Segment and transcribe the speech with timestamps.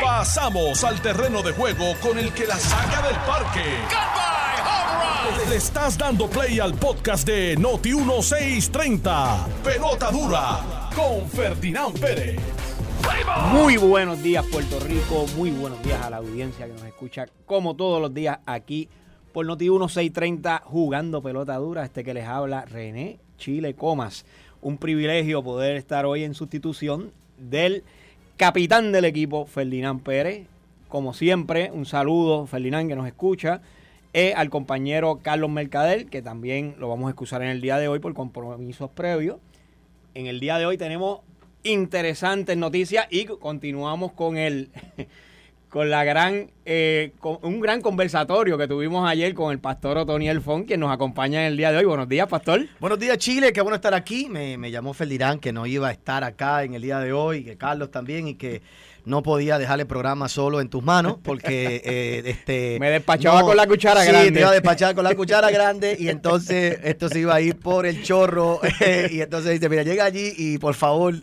[0.00, 3.60] Pasamos al terreno de juego con el que la saca del parque.
[5.48, 9.46] Le estás dando play al podcast de Noti 1630.
[9.64, 12.40] Pelota dura con Ferdinand Pérez.
[13.52, 17.74] Muy buenos días Puerto Rico, muy buenos días a la audiencia que nos escucha como
[17.74, 18.88] todos los días aquí
[19.32, 21.84] por Noti 1630 jugando pelota dura.
[21.84, 24.24] Este que les habla René Chile Comas.
[24.60, 27.82] Un privilegio poder estar hoy en sustitución del
[28.36, 30.46] capitán del equipo, Ferdinand Pérez.
[30.88, 33.62] Como siempre, un saludo, Ferdinand, que nos escucha.
[34.14, 37.88] E al compañero Carlos Mercader, que también lo vamos a excusar en el día de
[37.88, 39.38] hoy por compromisos previos.
[40.14, 41.20] En el día de hoy tenemos
[41.62, 44.68] interesantes noticias y continuamos con el
[45.72, 50.42] con la gran eh, con un gran conversatorio que tuvimos ayer con el pastor Otoniel
[50.42, 51.86] Fon, quien nos acompaña en el día de hoy.
[51.86, 52.68] Buenos días, pastor.
[52.78, 53.54] Buenos días, Chile.
[53.54, 54.28] Qué bueno estar aquí.
[54.28, 57.42] Me, me llamó Ferdinand que no iba a estar acá en el día de hoy,
[57.42, 58.60] que Carlos también, y que
[59.04, 63.56] no podía dejar el programa solo en tus manos porque eh, este me despachaba con
[63.56, 64.32] la cuchara sí, grande.
[64.32, 67.56] te iba a despachar con la cuchara grande y entonces esto se iba a ir
[67.58, 68.60] por el chorro
[69.10, 71.14] y entonces dice, mira, llega allí y por favor,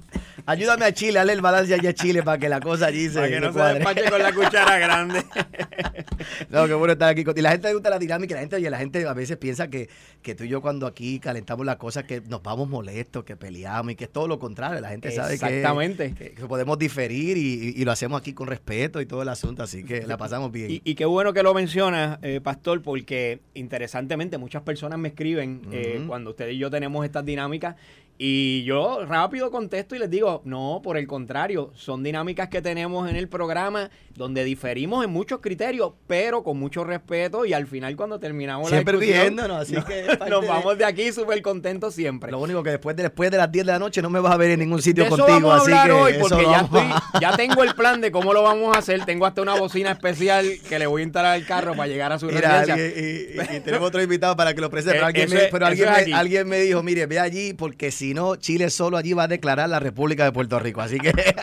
[0.46, 3.16] ayúdame a Chile, dale el balance allí a Chile para que la cosa allí se
[3.16, 5.24] Para que no se despache con la cuchara grande.
[6.50, 7.24] No, qué bueno estar aquí.
[7.36, 8.36] Y la gente le gusta la dinámica.
[8.36, 9.90] La gente, oye, la gente a veces piensa que,
[10.22, 13.94] que tú y yo cuando aquí calentamos las cosas que nos vamos molestos, que peleamos
[13.94, 14.80] y que es todo lo contrario.
[14.82, 16.14] La gente sabe que, Exactamente.
[16.14, 19.30] que, que podemos diferir y, y- y lo hacemos aquí con respeto y todo el
[19.30, 19.64] asunto.
[19.64, 20.72] Así que la pasamos bien.
[20.72, 25.62] Y, y qué bueno que lo mencionas, eh, Pastor, porque interesantemente muchas personas me escriben
[25.72, 27.76] eh, cuando ustedes y yo tenemos estas dinámicas
[28.22, 33.10] y yo rápido contesto y les digo, no, por el contrario, son dinámicas que tenemos
[33.10, 37.96] en el programa donde diferimos en muchos criterios, pero con mucho respeto y al final
[37.96, 42.30] cuando terminamos Siempre la discusión, así que nos de- vamos de aquí súper contentos siempre.
[42.30, 44.34] Lo único que después de, después de las 10 de la noche no me vas
[44.34, 45.48] a ver en ningún sitio De eso contigo.
[45.48, 48.12] vamos a así hablar que hoy porque ya, estoy, a- ya tengo el plan de
[48.12, 49.06] cómo lo vamos a hacer.
[49.06, 52.20] Tengo hasta una bocina especial que le voy a instalar al carro para llegar a
[52.20, 52.74] su Mira, residencia.
[52.74, 54.90] alguien- y, y- y tenemos otro invitado para que lo presente.
[55.00, 57.92] Pero, Eh, alguien, eso me, pero alguien, me, alguien me dijo, mire, ve allí porque
[57.92, 60.82] si no, Chile solo allí va a declarar la República de Puerto Rico.
[60.82, 61.12] Así que...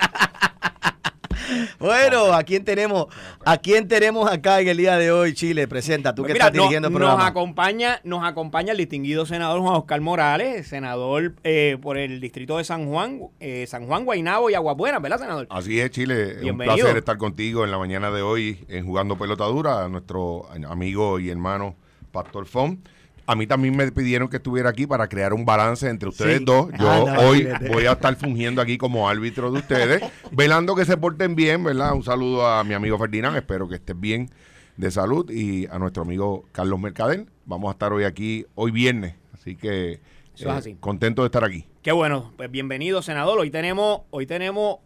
[1.78, 3.06] bueno, ¿a quién tenemos?
[3.44, 5.68] ¿A quién tenemos acá en el día de hoy, Chile?
[5.68, 7.22] Presenta, tú que mira, estás dirigiendo el no- programa.
[7.22, 12.58] Nos acompaña, nos acompaña el distinguido senador Juan Oscar Morales, senador eh, por el distrito
[12.58, 15.46] de San Juan, eh, San Juan, Guaynabo y Aguabuena, ¿verdad, senador?
[15.50, 16.30] Así es, Chile.
[16.30, 16.76] Es un Bienvenido.
[16.76, 21.20] placer estar contigo en la mañana de hoy en Jugando Pelota Dura, a nuestro amigo
[21.20, 21.76] y hermano
[22.12, 22.82] Pastor Fon.
[23.26, 26.44] A mí también me pidieron que estuviera aquí para crear un balance entre ustedes Sí.
[26.44, 26.68] dos.
[26.78, 30.84] Yo Ah, no, hoy voy a estar fungiendo aquí como árbitro de ustedes, velando que
[30.84, 31.92] se porten bien, ¿verdad?
[31.94, 34.30] Un saludo a mi amigo Ferdinand, espero que estés bien
[34.76, 37.26] de salud y a nuestro amigo Carlos Mercader.
[37.46, 40.00] Vamos a estar hoy aquí, hoy viernes, así que eh,
[40.34, 40.76] Eso es así.
[40.78, 41.64] contento de estar aquí.
[41.82, 43.38] Qué bueno, pues bienvenido, senador.
[43.40, 44.78] Hoy tenemos, hoy tenemos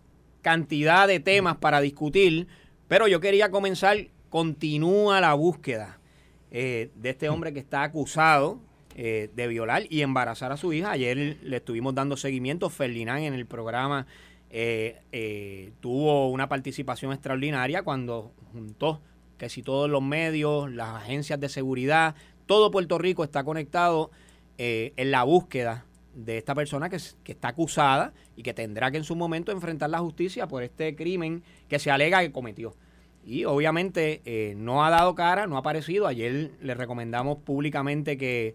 [0.43, 2.47] cantidad de temas para discutir,
[2.89, 3.99] pero yo quería comenzar,
[4.31, 5.99] continúa la búsqueda
[6.50, 8.59] eh, de este hombre que está acusado
[8.97, 10.91] eh, de violar y embarazar a su hija.
[10.91, 14.06] Ayer le estuvimos dando seguimiento, Ferdinand en el programa
[14.50, 19.00] eh, tuvo una participación extraordinaria cuando juntó
[19.39, 22.16] que si todos los medios, las agencias de seguridad,
[22.47, 24.10] todo Puerto Rico está conectado
[24.59, 29.05] en la búsqueda de esta persona que, que está acusada y que tendrá que en
[29.05, 32.75] su momento enfrentar la justicia por este crimen que se alega que cometió.
[33.25, 36.06] Y obviamente eh, no ha dado cara, no ha aparecido.
[36.06, 38.54] Ayer le recomendamos públicamente que,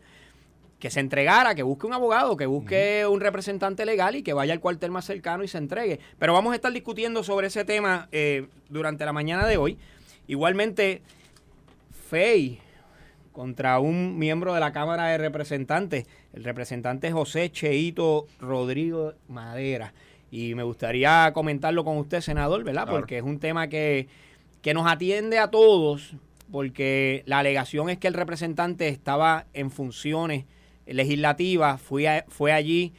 [0.79, 4.53] que se entregara, que busque un abogado, que busque un representante legal y que vaya
[4.53, 5.99] al cuartel más cercano y se entregue.
[6.19, 9.77] Pero vamos a estar discutiendo sobre ese tema eh, durante la mañana de hoy.
[10.27, 11.01] Igualmente,
[12.09, 12.59] Fey
[13.31, 19.93] contra un miembro de la Cámara de Representantes, el representante José Cheito Rodrigo Madera.
[20.31, 22.83] Y me gustaría comentarlo con usted, senador, ¿verdad?
[22.83, 22.99] Claro.
[22.99, 24.07] Porque es un tema que,
[24.65, 26.15] que nos atiende a todos,
[26.51, 30.45] porque la alegación es que el representante estaba en funciones
[30.87, 32.91] legislativas, fui a- fue allí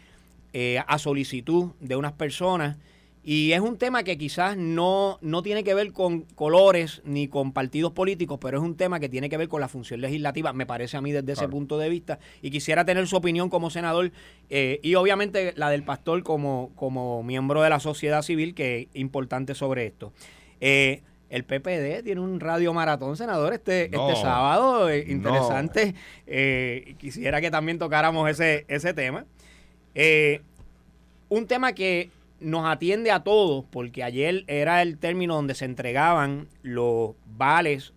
[0.52, 2.76] eh, a solicitud de unas personas.
[3.24, 7.52] Y es un tema que quizás no, no tiene que ver con colores ni con
[7.52, 10.64] partidos políticos, pero es un tema que tiene que ver con la función legislativa, me
[10.64, 12.20] parece a mí desde ese punto de vista.
[12.42, 14.12] Y quisiera tener su opinión como senador
[14.50, 18.86] eh, y obviamente la del pastor como, como miembro de la sociedad civil, que es
[19.00, 20.12] importante sobre esto.
[20.60, 24.88] Eh, el PPD tiene un radio maratón, senador, este, No, este sábado.
[24.88, 25.12] eh, no.
[25.12, 25.94] interesante.
[26.26, 29.24] Eh, quisiera que también tocáramos ese, ese tema.
[29.94, 30.40] Eh,
[31.28, 36.48] un tema que nos atiende a todos, porque ayer era el término donde se entregaban
[36.62, 37.92] los vales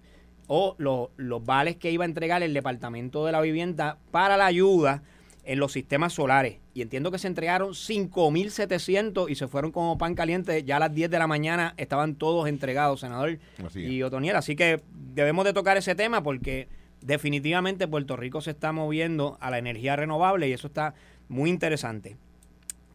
[0.47, 4.47] o los, los vales que iba a entregar el Departamento de la Vivienda para la
[4.47, 5.03] ayuda
[5.49, 6.59] en los sistemas solares.
[6.75, 10.63] Y entiendo que se entregaron 5.700 y se fueron como pan caliente.
[10.63, 13.39] Ya a las 10 de la mañana estaban todos entregados, senador
[13.73, 14.35] y Otoniel.
[14.35, 16.67] Así que debemos de tocar ese tema porque
[17.01, 20.93] definitivamente Puerto Rico se está moviendo a la energía renovable y eso está
[21.29, 22.15] muy interesante.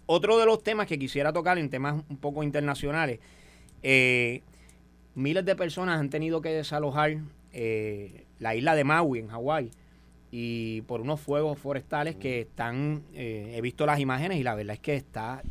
[0.06, 3.18] Otro de los temas que quisiera tocar en temas un poco internacionales,
[3.82, 4.42] eh,
[5.16, 7.16] miles de personas han tenido que desalojar
[7.52, 9.72] eh, la isla de Maui en Hawái
[10.36, 14.74] y por unos fuegos forestales que están, eh, he visto las imágenes y la verdad
[14.74, 15.44] es que está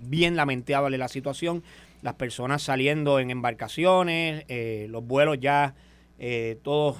[0.00, 1.62] bien lamentable la situación,
[2.02, 4.46] las personas saliendo en embarcaciones,
[4.88, 5.74] los vuelos ya
[6.62, 6.96] todos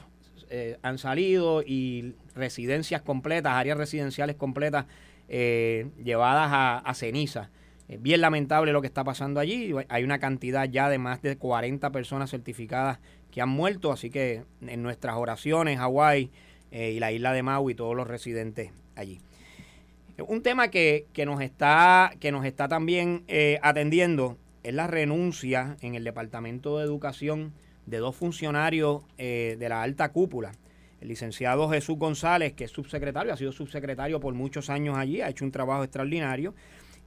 [0.83, 4.87] han salido y residencias completas, áreas residenciales completas
[5.33, 6.51] eh, llevadas
[6.85, 7.51] a, ceniza.
[8.01, 9.73] Bien lamentable lo que está pasando allí.
[9.89, 12.99] Hay una cantidad ya de más de 40 personas certificadas
[13.31, 16.31] que han muerto, así que en nuestras oraciones, Hawái
[16.71, 19.21] eh, y la isla de Maui, todos los residentes allí.
[20.27, 25.95] Un tema que, nos, está, que nos está también eh, atendiendo es la renuncia en
[25.95, 27.55] el Departamento de Educación
[27.87, 30.53] de dos funcionarios de la alta cúpula
[31.01, 35.29] el licenciado Jesús González, que es subsecretario, ha sido subsecretario por muchos años allí, ha
[35.29, 36.55] hecho un trabajo extraordinario.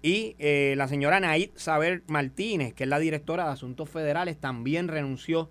[0.01, 4.87] Y eh, la señora Naid Saber Martínez, que es la directora de Asuntos Federales, también
[4.87, 5.49] renunció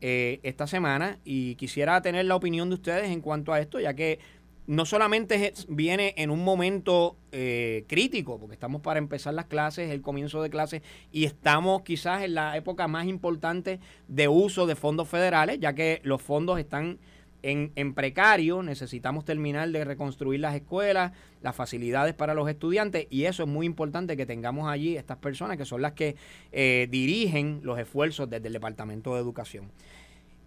[0.00, 1.18] eh, esta semana.
[1.24, 4.18] Y quisiera tener la opinión de ustedes en cuanto a esto, ya que
[4.66, 10.00] no solamente viene en un momento eh, crítico, porque estamos para empezar las clases, el
[10.00, 15.08] comienzo de clases, y estamos quizás en la época más importante de uso de fondos
[15.08, 17.00] federales, ya que los fondos están
[17.42, 23.44] en, precario, necesitamos terminar de reconstruir las escuelas, las facilidades para los estudiantes y eso
[23.44, 26.16] es muy importante que tengamos allí estas personas que son las que
[26.52, 29.70] eh, dirigen los esfuerzos desde el Departamento de Educación.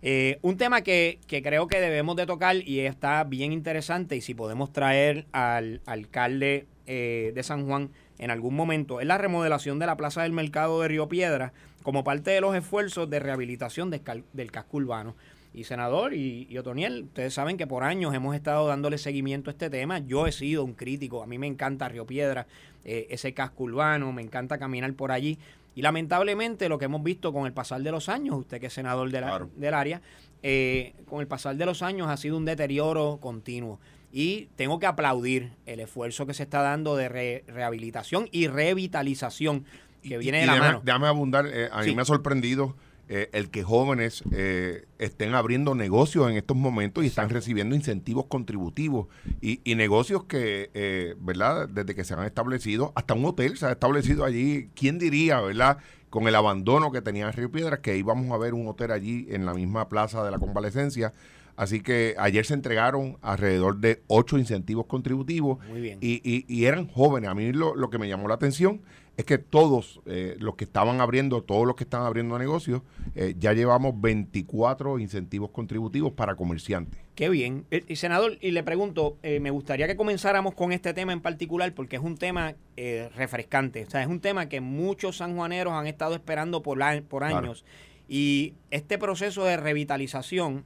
[0.06, 4.34] Eh, un tema que, creo que debemos de tocar y está bien interesante y si
[4.34, 9.86] podemos traer al alcalde eh, de San Juan en algún momento es la remodelación de
[9.86, 11.54] la Plaza del Mercado de Río Piedra
[11.84, 15.16] como parte de los esfuerzos de rehabilitación del casco urbano
[15.54, 19.70] y senador y, Otoniel, ustedes saben que por años hemos estado dándole seguimiento a este
[19.70, 20.00] tema.
[20.00, 22.48] Yo he sido un crítico, a mí me encanta Río Piedra,
[22.84, 25.38] eh, ese casco urbano, me encanta caminar por allí.
[25.76, 28.74] Y lamentablemente lo que hemos visto con el pasar de los años, usted que es
[28.74, 30.02] senador del área,
[30.42, 33.80] eh, con el pasar de los años ha sido un deterioro continuo.
[34.12, 37.10] Y tengo que aplaudir el esfuerzo que se está dando de
[37.48, 39.66] rehabilitación y revitalización
[40.04, 40.82] que viene de la mano.
[40.84, 42.76] Déjame abundar, eh, a mí me ha sorprendido
[43.10, 48.28] eh, el que jóvenes eh, estén abriendo negocios en estos momentos y están recibiendo incentivos
[48.28, 49.08] contributivos
[49.42, 51.68] y, negocios que, eh, ¿verdad?
[51.68, 54.70] Desde que se han establecido, hasta un hotel se ha establecido allí.
[54.74, 55.80] ¿Quién diría, ¿verdad?
[56.10, 59.28] Con el abandono que tenía en Río Piedras, que íbamos a ver un hotel allí
[59.30, 61.14] en la misma plaza de la convalecencia.
[61.58, 65.60] Así que ayer se entregaron alrededor de ocho incentivos contributivos
[66.02, 67.30] Y, y, eran jóvenes.
[67.30, 68.82] A mí lo, lo que me llamó la atención
[69.16, 72.82] es que todos eh, los que estaban abriendo, todos los que están abriendo negocios,
[73.16, 77.00] eh, ya llevamos 24 incentivos contributivos para comerciantes.
[77.14, 77.66] Qué bien.
[77.70, 81.74] Eh, y senador, y le pregunto, me gustaría que comenzáramos con este tema en particular
[81.74, 83.86] porque es un tema refrescante.
[83.86, 87.66] O sea, es un tema que muchos sanjuaneros han estado esperando por, por años.
[88.08, 90.66] Y este proceso de revitalización,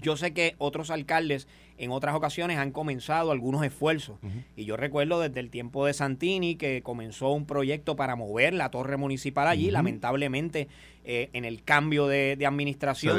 [0.00, 1.48] yo sé que otros alcaldes
[1.82, 4.16] en otras ocasiones han comenzado algunos esfuerzos.
[4.56, 8.70] Y yo recuerdo desde el tiempo de Santini que comenzó un proyecto para mover la
[8.70, 9.68] torre municipal allí.
[9.72, 10.68] Lamentablemente,
[11.04, 13.18] eh, en el cambio de, administración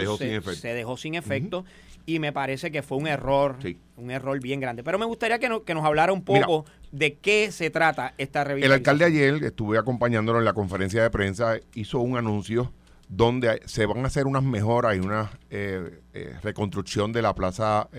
[0.55, 1.65] se dejó sin efecto.
[2.05, 3.57] Y me parece que fue un error,
[3.97, 4.81] un error bien grande.
[4.81, 8.65] Pero me gustaría que, que nos hablara un poco de qué se trata esta revista.
[8.65, 12.71] El alcalde ayer, estuve acompañándolo en la conferencia de prensa, hizo un anuncio
[13.09, 17.89] donde se van a hacer unas mejoras y una eh, eh, reconstrucción de la plaza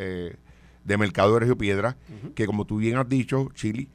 [0.85, 1.97] de Mercado de Río Piedra,
[2.35, 3.89] que como tú bien has dicho, Chile,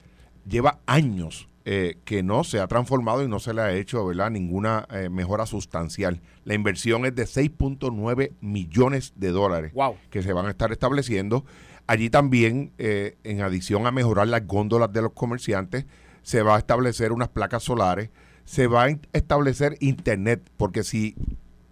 [0.47, 4.31] lleva años eh, que no se ha transformado y no se le ha hecho ¿verdad?
[4.31, 6.21] ninguna eh, mejora sustancial.
[6.43, 9.73] La inversión es de 6.9 millones de dólares
[10.09, 11.45] que se van a estar estableciendo.
[11.85, 15.85] Allí también, eh, en adición a mejorar las góndolas de los comerciantes,
[16.23, 18.09] se va a establecer unas placas solares,
[18.45, 21.15] se va a establecer internet, porque si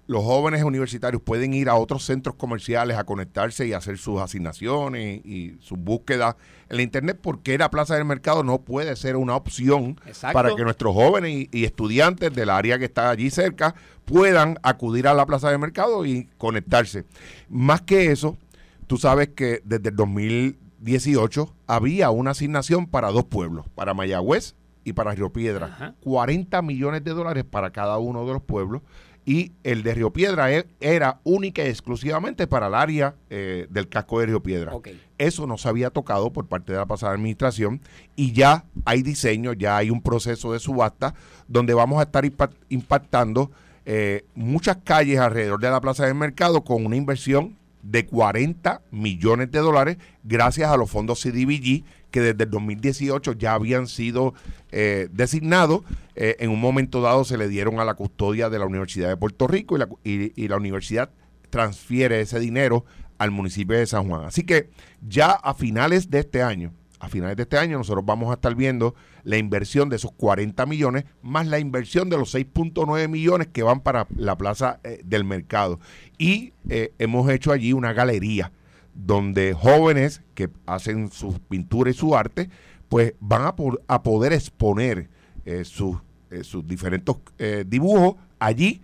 [0.08, 5.24] los jóvenes universitarios pueden ir a otros centros comerciales a conectarse y hacer sus asignaciones
[5.26, 6.36] y sus búsquedas
[6.70, 10.00] en la Internet, porque la Plaza del Mercado no puede ser una opción
[10.34, 15.14] para que nuestros jóvenes y, estudiantes del área que está allí cerca puedan acudir a
[15.14, 17.04] la Plaza del Mercado y conectarse.
[17.50, 18.38] Más que eso,
[18.88, 24.94] tú sabes que desde el 2018 había una asignación para dos pueblos, para Mayagüez y
[24.94, 25.96] para Río Piedra.
[26.00, 28.84] 40 millones de dólares para cada uno de los pueblos
[29.27, 33.89] y el de Río Piedra e- era única y exclusivamente para el área eh, del
[33.89, 34.74] casco de Río Piedra.
[34.74, 34.88] Ok.
[35.17, 37.81] Eso no se había tocado por parte de la pasada administración
[38.15, 41.13] y ya hay diseño, ya hay un proceso de subasta
[41.50, 43.51] donde vamos a estar impa- impactando
[43.86, 49.51] eh, muchas calles alrededor de la Plaza del Mercado con una inversión de 40 millones
[49.51, 54.34] de dólares gracias a los fondos CDBG que desde el 2018 ya habían sido
[54.72, 55.82] eh, designados.
[56.16, 59.18] Eh, en un momento dado se le dieron a la custodia de la Universidad de
[59.18, 61.12] Puerto Rico y la, universidad
[61.50, 62.86] transfiere ese dinero
[63.18, 64.26] al municipio de San Juan.
[64.26, 64.70] Así que
[65.08, 68.56] ya a finales de este año, a finales de este año nosotros vamos a estar
[68.56, 73.64] viendo la inversión de esos 40 millones más la inversión de los 6.9 millones que
[73.64, 75.80] van para la plaza eh, del mercado.
[76.18, 76.54] Y
[76.98, 78.52] hemos hecho allí una galería
[78.98, 82.50] donde jóvenes que hacen su pintura y su arte,
[82.89, 85.10] pues van a, por- a poder exponer
[85.46, 85.98] eh, sus,
[86.32, 88.82] eh, sus diferentes eh, dibujos allí.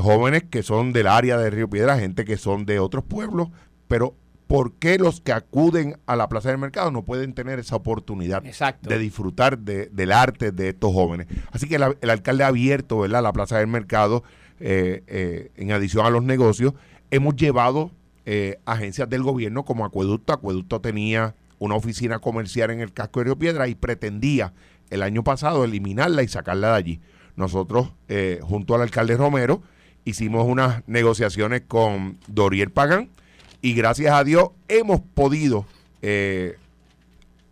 [0.00, 3.48] jóvenes que son del área de Río Piedra, gente que son de otros pueblos,
[3.88, 4.14] pero
[4.46, 8.44] ¿por qué los que acuden a la Plaza del Mercado no pueden tener esa oportunidad
[8.46, 8.88] Exacto.
[8.88, 11.26] de disfrutar de- del arte de estos jóvenes?
[11.50, 13.22] Así que la- el alcalde ha abierto ¿verdad?
[13.22, 14.22] la Plaza del Mercado
[14.58, 16.72] en adición a los negocios.
[17.10, 17.90] Hemos llevado
[18.26, 20.32] eh, agencias del gobierno como Acueducto.
[20.32, 24.52] Acueducto tenía una oficina comercial en el casco de Río Piedra y pretendía
[24.90, 27.00] el año pasado eliminarla y sacarla de allí.
[27.36, 29.62] Nosotros, eh, junto al alcalde Romero,
[30.04, 33.10] hicimos unas negociaciones con Doriel Pagán
[33.62, 35.66] y gracias a Dios hemos podido
[36.02, 36.56] eh,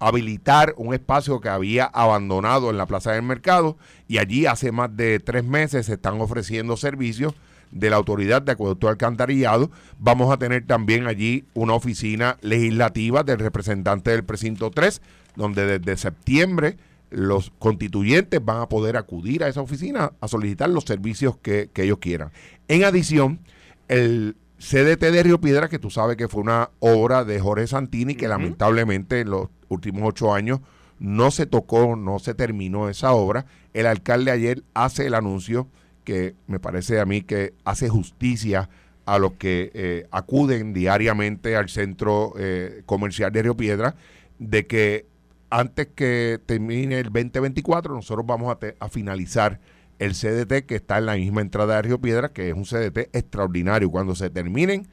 [0.01, 3.77] habilitar un espacio que había abandonado en la Plaza del Mercado
[4.09, 7.35] y allí hace más de tres meses se están ofreciendo servicios
[7.71, 9.71] de la Autoridad de Acueducto Alcantarillado.
[9.99, 15.01] Vamos a tener también allí una oficina legislativa del representante del precinto 3,
[15.37, 16.77] donde desde septiembre
[17.11, 21.85] los constituyentes van a poder acudir a esa oficina a solicitar los servicios que, que
[21.85, 22.31] ellos quieran.
[22.69, 23.41] En adición,
[23.89, 28.15] el CDT de Río Piedra, que tú sabes que fue una obra de Jorge Santini,
[28.15, 30.61] que lamentablemente en los últimos ocho años
[30.99, 33.47] no se tocó, no se terminó esa obra.
[33.73, 35.69] El alcalde ayer hace el anuncio
[36.05, 38.69] que me parece a mí que hace justicia
[39.07, 43.97] a los que eh, acuden diariamente al centro eh, comercial de Río Piedra,
[44.39, 45.07] de que
[45.51, 49.61] antes que termine el 2024 nosotros vamos a, a finalizar
[49.99, 53.15] el CDT que está en la misma entrada de Río Piedra, que es un CDT
[53.15, 53.91] extraordinario.
[53.91, 54.87] Cuando se terminen,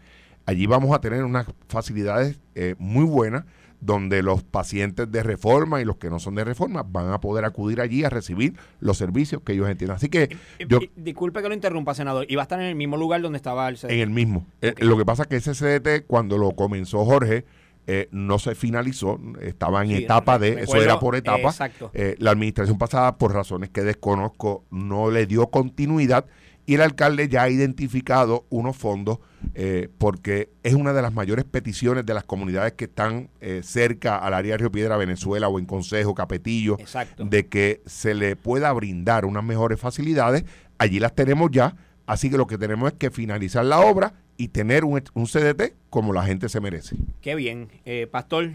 [0.45, 3.45] allí vamos a tener unas facilidades eh, muy buenas
[3.81, 7.45] donde los pacientes de reforma y los que no son de reforma van a poder
[7.45, 9.97] acudir allí a recibir los servicios que ellos entiendan.
[9.97, 12.25] Así que yo Y- Disculpe que lo interrumpa, senador.
[12.29, 14.45] Iba a estar en el mismo lugar donde estaba el en el mismo.
[14.61, 17.43] Eh, lo que pasa es que ese CDT, cuando lo comenzó Jorge,
[17.87, 21.49] eh, no se finalizó, estaba en Sí, etapa de, recuerdo, eso era por etapa.
[21.49, 21.89] exacto.
[21.95, 26.25] Eh, la administración pasada, por razones que desconozco, no le dio continuidad
[26.65, 29.19] y el alcalde ya ha identificado unos fondos
[29.55, 34.17] eh, porque es una de las mayores peticiones de las comunidades que están eh, cerca
[34.17, 37.25] al área de Río Piedra, Venezuela o en Consejo, Capetillo, Exacto.
[37.25, 40.45] de que se le pueda brindar unas mejores facilidades.
[40.77, 41.75] Allí las tenemos ya,
[42.05, 45.73] así que lo que tenemos es que finalizar la obra y tener un, un CDT
[45.89, 46.95] como la gente se merece.
[47.21, 47.69] Qué bien.
[47.85, 48.51] Eh, Pastor,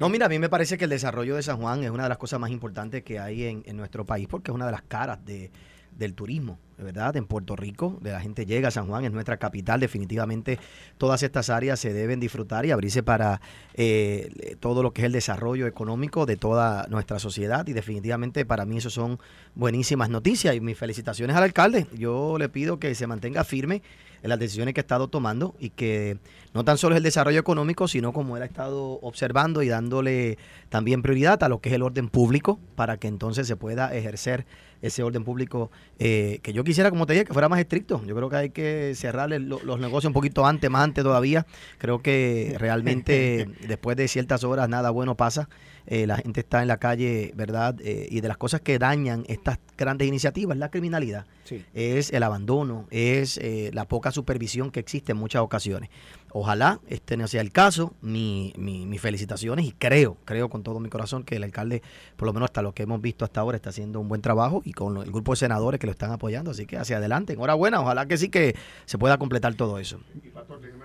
[0.00, 2.08] No, mira, a mí me parece que el desarrollo de San Juan es una de
[2.08, 4.82] las cosas más importantes que hay en, en nuestro país porque es una de las
[4.82, 5.50] caras de,
[5.96, 9.36] del turismo, verdad, en Puerto Rico, de la gente llega a San Juan, es nuestra
[9.36, 10.58] capital, definitivamente
[10.98, 13.40] todas estas áreas se deben disfrutar y abrirse para
[13.74, 18.64] eh, todo lo que es el desarrollo económico de toda nuestra sociedad y definitivamente para
[18.64, 19.20] mí eso son
[19.54, 21.86] buenísimas noticias y mis felicitaciones al alcalde.
[21.96, 23.82] Yo le pido que se mantenga firme
[24.24, 26.18] en las decisiones que ha estado tomando y que
[26.54, 30.38] no tan solo es el desarrollo económico, sino como él ha estado observando y dándole
[30.70, 34.46] también prioridad a lo que es el orden público para que entonces se pueda ejercer
[34.82, 38.02] ese orden público eh, que yo quisiera, como te dije, que fuera más estricto.
[38.06, 41.46] Yo creo que hay que cerrarle lo- los negocios un poquito antes, más antes todavía.
[41.78, 45.48] Creo que realmente después de ciertas horas nada bueno pasa.
[45.86, 47.76] Eh, la gente está en la calle, ¿verdad?
[47.82, 51.62] Eh, y de las cosas que dañan estas grandes iniciativas, la criminalidad Sí.
[51.74, 55.90] es el abandono, es eh, la poca supervisión que existe en muchas ocasiones.
[56.30, 60.80] Ojalá este no sea el caso, mi, mi- mis felicitaciones y creo, creo con todo
[60.80, 61.82] mi corazón que el alcalde,
[62.16, 64.62] por lo menos hasta lo que hemos visto hasta ahora, está haciendo un buen trabajo
[64.64, 67.80] y con el grupo de senadores que lo están apoyando, así que hacia adelante, enhorabuena,
[67.80, 70.00] ojalá que sí que se pueda completar todo eso.
[70.14, 70.84] Déjeme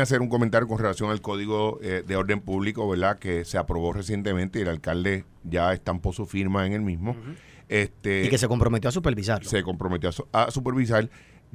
[0.00, 3.18] hacer un comentario con relación al Código eh, de Orden Público, ¿verdad?
[3.18, 7.16] Que se aprobó recientemente y el alcalde ya estampó su firma en el mismo.
[7.68, 9.48] este, Y que se comprometió a supervisarlo.
[9.48, 11.08] se comprometió a, su- a supervisar.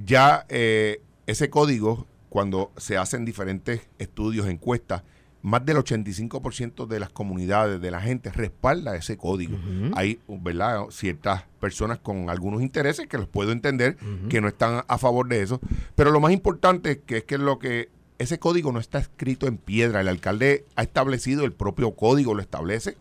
[0.03, 5.03] Ya eh, ese código, cuando se hacen diferentes estudios, encuestas,
[5.43, 9.57] más del 85% de las comunidades, de la gente, respalda ese código.
[9.95, 13.95] Hay, ¿verdad?, ciertas personas con algunos intereses que los puedo entender,
[14.29, 15.61] que no están a favor de eso.
[15.95, 19.47] Pero lo más importante es que es que lo que ese código no está escrito
[19.47, 20.01] en piedra.
[20.01, 22.97] El alcalde ha establecido, el propio código lo establece,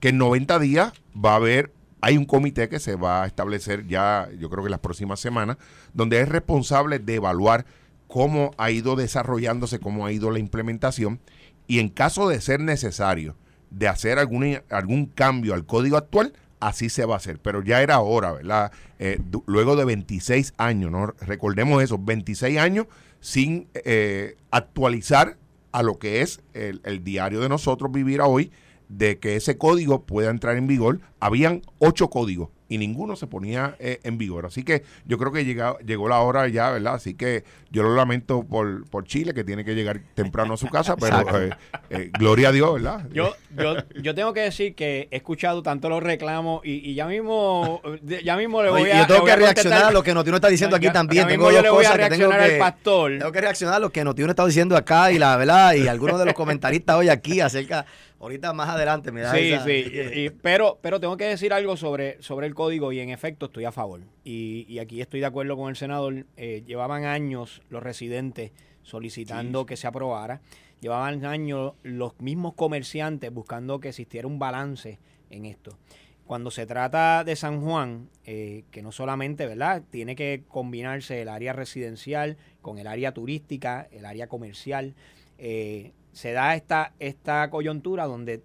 [0.00, 3.86] que en 90 días va a haber, hay un comité que se va a establecer
[3.86, 5.56] ya, yo creo que las próximas semanas,
[5.94, 7.66] donde es responsable de evaluar
[8.06, 11.20] cómo ha ido desarrollándose, cómo ha ido la implementación
[11.66, 13.36] y en caso de ser necesario
[13.70, 17.38] de hacer algún, algún cambio al código actual, así se va a hacer.
[17.40, 18.72] Pero ya era hora, ¿verdad?
[18.98, 21.14] Eh, luego de 26 años, ¿no?
[21.20, 22.86] Recordemos eso, 26 años
[23.20, 25.36] sin eh, actualizar
[25.72, 28.50] a lo que es el, el, diario de nosotros vivir a hoy,
[28.88, 31.00] de que ese código pueda entrar en vigor.
[31.20, 34.46] Habían ocho códigos y ninguno se ponía eh, en vigor.
[34.46, 36.94] Así que yo creo que llegó, llegó la hora ya, ¿verdad?
[36.94, 40.68] Así que yo lo lamento por, por Chile, que tiene que llegar temprano a su
[40.68, 41.50] casa, pero eh,
[41.90, 43.06] eh, gloria a Dios, ¿verdad?
[43.12, 47.80] Yo, yo, yo tengo que decir que he escuchado tanto los reclamos y, ya mismo
[48.02, 49.00] ya mismo le voy a...
[49.00, 51.26] Yo tengo que reaccionar a lo que Notiuno está diciendo aquí también.
[51.26, 53.18] tengo yo le voy a reaccionar al pastor.
[53.18, 56.18] Tengo que reaccionar a lo que Notiuno está diciendo acá y la verdad, y algunos
[56.18, 57.86] de los comentaristas hoy aquí acerca
[58.20, 62.46] Ahorita más adelante me da Sí, sí, pero, pero tengo que decir algo sobre, sobre
[62.46, 64.00] el código y en efecto estoy a favor.
[64.24, 66.26] Y, aquí estoy de acuerdo con el senador.
[66.36, 70.40] Eh, llevaban años los residentes solicitando que se aprobara.
[70.80, 74.98] Llevaban años los mismos comerciantes buscando que existiera un balance
[75.30, 75.78] en esto.
[76.26, 79.82] Cuando se trata de San Juan, eh, que no solamente, ¿verdad?
[79.90, 84.94] Tiene que combinarse el área residencial con el área turística, el área comercial.
[85.38, 88.42] Eh, se da esta, esta coyuntura donde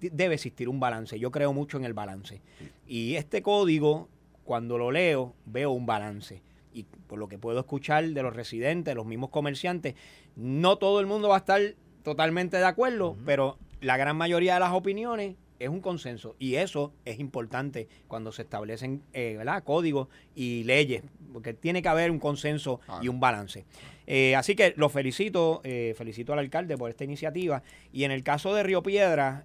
[0.00, 1.18] debe existir un balance.
[1.18, 2.40] Yo creo mucho en el balance.
[2.86, 4.08] Y este código,
[4.44, 6.42] cuando lo leo, veo un balance.
[6.72, 9.94] Y por lo que puedo escuchar de los residentes, los mismos comerciantes,
[10.36, 11.60] no todo el mundo va a estar
[12.02, 16.92] totalmente de acuerdo, pero la gran mayoría de las opiniones es un consenso y eso
[17.04, 21.02] es importante cuando se establecen eh, códigos y leyes,
[21.34, 23.64] porque tiene que haber un consenso y un balance.
[24.06, 28.22] Eh, así que lo felicito, eh, felicito al alcalde por esta iniciativa y en el
[28.22, 29.44] caso de Río Piedra,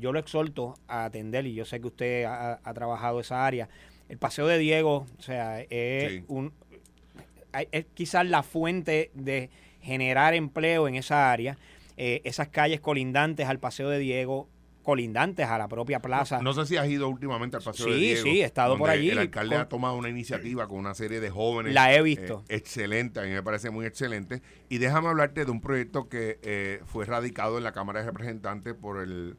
[0.00, 3.68] yo lo exhorto a atender y yo sé que usted ha, trabajado esa área.
[4.08, 6.54] El Paseo de Diego, o sea, es, un,
[7.70, 9.50] es quizás la fuente de
[9.82, 11.58] generar empleo en esa área.
[11.96, 14.48] esas calles colindantes al Paseo de Diego
[14.86, 16.40] colindantes a la propia plaza.
[16.40, 18.22] No, sé si has ido últimamente al Paseo de Diego.
[18.22, 19.10] Sí, sí, he estado por allí.
[19.10, 21.74] El alcalde ha tomado una iniciativa con una serie de jóvenes.
[21.74, 22.44] La he visto.
[22.48, 24.42] Eh, excelente, a mí me parece muy excelente.
[24.68, 28.74] Y déjame hablarte de un proyecto que eh, fue radicado en la Cámara de Representantes
[28.74, 29.36] por el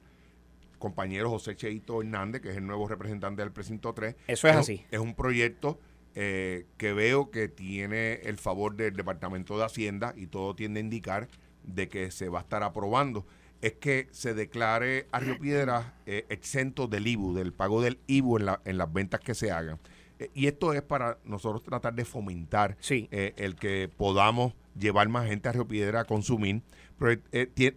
[0.80, 4.18] compañero José Cheito Hernández, que es el nuevo representante del precinto 3.
[4.28, 4.86] Eso es, así.
[4.92, 5.80] Es un proyecto
[6.14, 10.84] eh, que veo que tiene el favor del Departamento de Hacienda y todo tiende a
[10.84, 11.30] indicar
[11.64, 13.26] de que se va a estar aprobando
[13.62, 18.38] es que se declare a Río Piedras eh, exento del IBU, del pago del IBU
[18.38, 19.80] en, en las ventas que se hagan.
[20.20, 25.28] Eh, y esto es para nosotros tratar de fomentar eh, el que podamos llevar más
[25.28, 26.62] gente a Río Piedra a consumir.
[27.00, 27.22] Pero,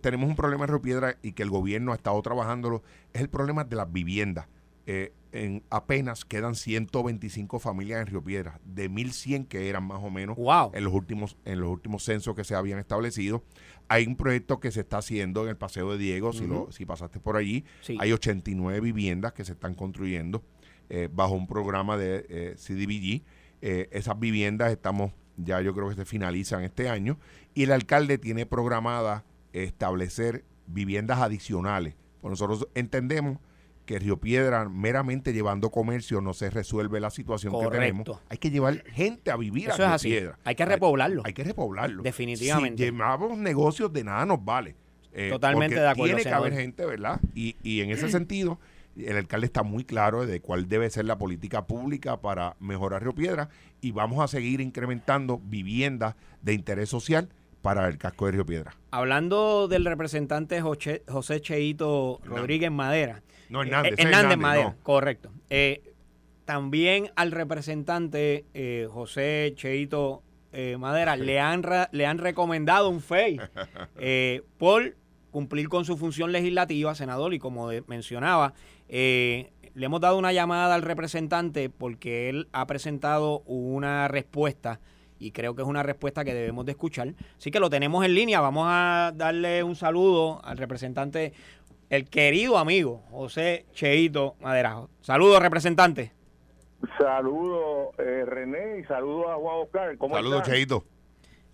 [0.00, 3.28] tenemos un problema en Río Piedra y que el gobierno ha estado trabajándolo, es el
[3.28, 4.48] problema de las viviendas.
[4.86, 10.38] en apenas quedan 125 familias en Río Piedra, de 1.100 que eran más o menos
[10.72, 13.44] en, los últimos, en los últimos censos que se habían establecido.
[13.92, 16.87] Hay un proyecto que se está haciendo en el Paseo de Diego, si, lo, si
[16.87, 17.64] pasaste por allí.
[17.98, 20.44] Hay 89 viviendas que se están construyendo
[20.88, 23.24] eh, bajo un programa de eh, CDBG.
[23.62, 27.18] Eh, esas viviendas estamos, ya yo creo que se finalizan este año.
[27.53, 31.96] Y el alcalde tiene programada establecer viviendas adicionales.
[32.20, 33.38] Pues nosotros entendemos
[33.90, 38.07] que Río Piedra, meramente llevando comercio, no se resuelve la situación que tenemos.
[38.29, 40.38] Hay que llevar gente a vivir a Río Piedra.
[40.44, 41.22] Hay que repoblarlo.
[41.24, 42.05] Hay, que repoblarlo.
[42.05, 42.85] Definitivamente.
[42.85, 44.76] Si llevamos negocios, de nada nos vale.
[45.12, 46.14] Eh, Totalmente de acuerdo.
[46.14, 47.20] Tiene que haber gente, ¿verdad?
[47.35, 48.61] Y, y en ese sentido,
[48.96, 53.16] el alcalde está muy claro de cuál debe ser la política pública para mejorar Río
[53.16, 53.48] Piedra
[53.81, 57.29] y vamos a seguir incrementando viviendas de interés social
[57.62, 58.74] para el casco de Río Piedra.
[58.90, 61.02] Hablando del representante José,
[61.40, 63.22] Cheito Rodríguez Madera.
[63.48, 63.92] No, Hernández.
[63.98, 65.30] Eh, Hernández, Madera, correcto.
[65.50, 65.82] Eh,
[66.44, 70.22] también al representante eh, José Cheito
[70.78, 73.38] Madera le, han le han recomendado un FEI
[74.58, 74.96] por
[75.30, 78.54] cumplir con su función legislativa, senador, y como mencionaba,
[78.88, 84.80] le hemos dado una llamada al representante porque él ha presentado una respuesta
[85.20, 87.14] y creo que es una respuesta que debemos de escuchar.
[87.37, 88.40] Así que lo tenemos en línea.
[88.40, 91.33] Vamos a darle un saludo al representante,
[91.90, 94.88] el querido amigo José Cheito Maderajo.
[95.02, 96.12] Saludos, representante.
[96.98, 99.96] Saludos, eh, René, y saludos a Juan Oscar.
[99.98, 100.85] Saludos, Cheito.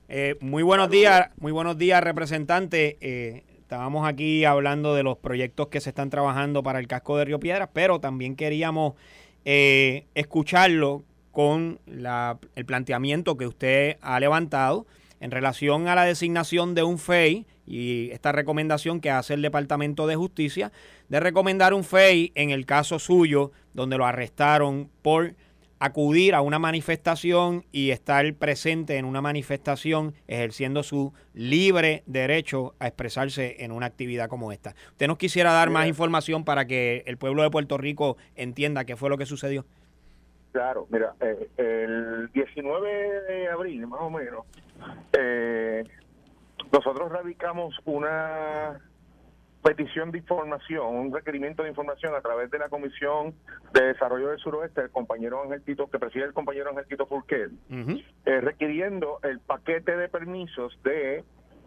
[0.08, 2.96] Eh, muy buenos días, muy buenos días, representante.
[3.00, 7.24] Eh, estábamos aquí hablando de los proyectos que se están trabajando para el casco de
[7.24, 8.94] Río Piedras, pero también queríamos
[9.44, 11.02] eh, escucharlo
[11.36, 14.86] con la, el planteamiento que usted ha levantado
[15.20, 20.06] en relación a la designación de un FEI y esta recomendación que hace el Departamento
[20.06, 20.72] de Justicia
[21.10, 25.34] de recomendar un FEI en el caso suyo donde lo arrestaron por
[25.78, 32.86] acudir a una manifestación y estar presente en una manifestación ejerciendo su libre derecho a
[32.86, 34.74] expresarse en una actividad como esta.
[34.92, 38.96] ¿Usted nos quisiera dar más información para que el pueblo de Puerto Rico entienda qué
[38.96, 39.66] fue lo que sucedió?
[40.56, 44.46] Claro, mira, eh, el 19 de abril, más o menos,
[45.12, 45.84] eh,
[46.72, 48.80] nosotros radicamos una
[49.62, 53.34] petición de información, un requerimiento de información a través de la Comisión
[53.74, 57.50] de Desarrollo del Suroeste, el compañero Ángel Tito, que preside el compañero Ángel Tito Furquet,
[58.24, 61.22] eh, requiriendo el paquete de permisos de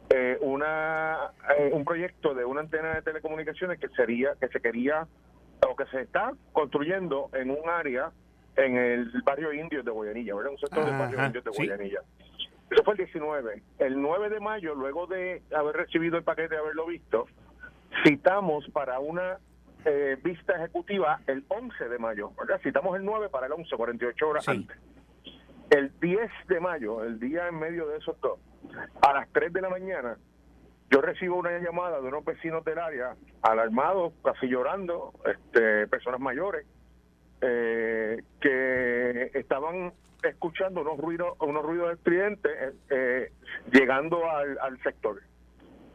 [0.09, 5.05] eh, una eh, un proyecto de una antena de telecomunicaciones que sería que se quería
[5.69, 8.11] o que se está construyendo en un área
[8.59, 10.51] en el barrio indio de Guayanilla, ¿verdad?
[10.51, 12.01] Un sector del barrio indio de Guayanilla.
[12.69, 13.63] Eso fue el 19.
[13.79, 17.27] El 9 de mayo, luego de haber recibido el paquete, de haberlo visto,
[18.03, 19.39] citamos para una
[19.85, 22.59] eh, vista ejecutiva el 11 de mayo, ¿verdad?
[22.61, 24.77] Citamos el 9 para el 11, 48 horas antes.
[25.69, 28.39] El 10 de mayo, el día en medio de esos dos,
[29.01, 30.17] a las 3 de la mañana,
[30.91, 36.65] yo recibo una llamada de unos vecinos del área, alarmados, casi llorando, este, personas mayores,
[37.41, 43.31] eh, que estaban escuchando unos ruidos, unos ruidos estridentes eh, eh,
[43.71, 45.21] llegando al, al sector.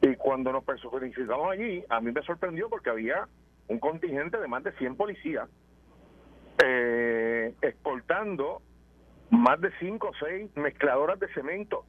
[0.01, 3.27] Y cuando nos personificamos allí, a mí me sorprendió porque había
[3.69, 5.49] un contingente de más de 100 policías
[6.63, 8.63] eh, exportando
[9.31, 11.85] más de 5 o 6 mezcladoras de cemento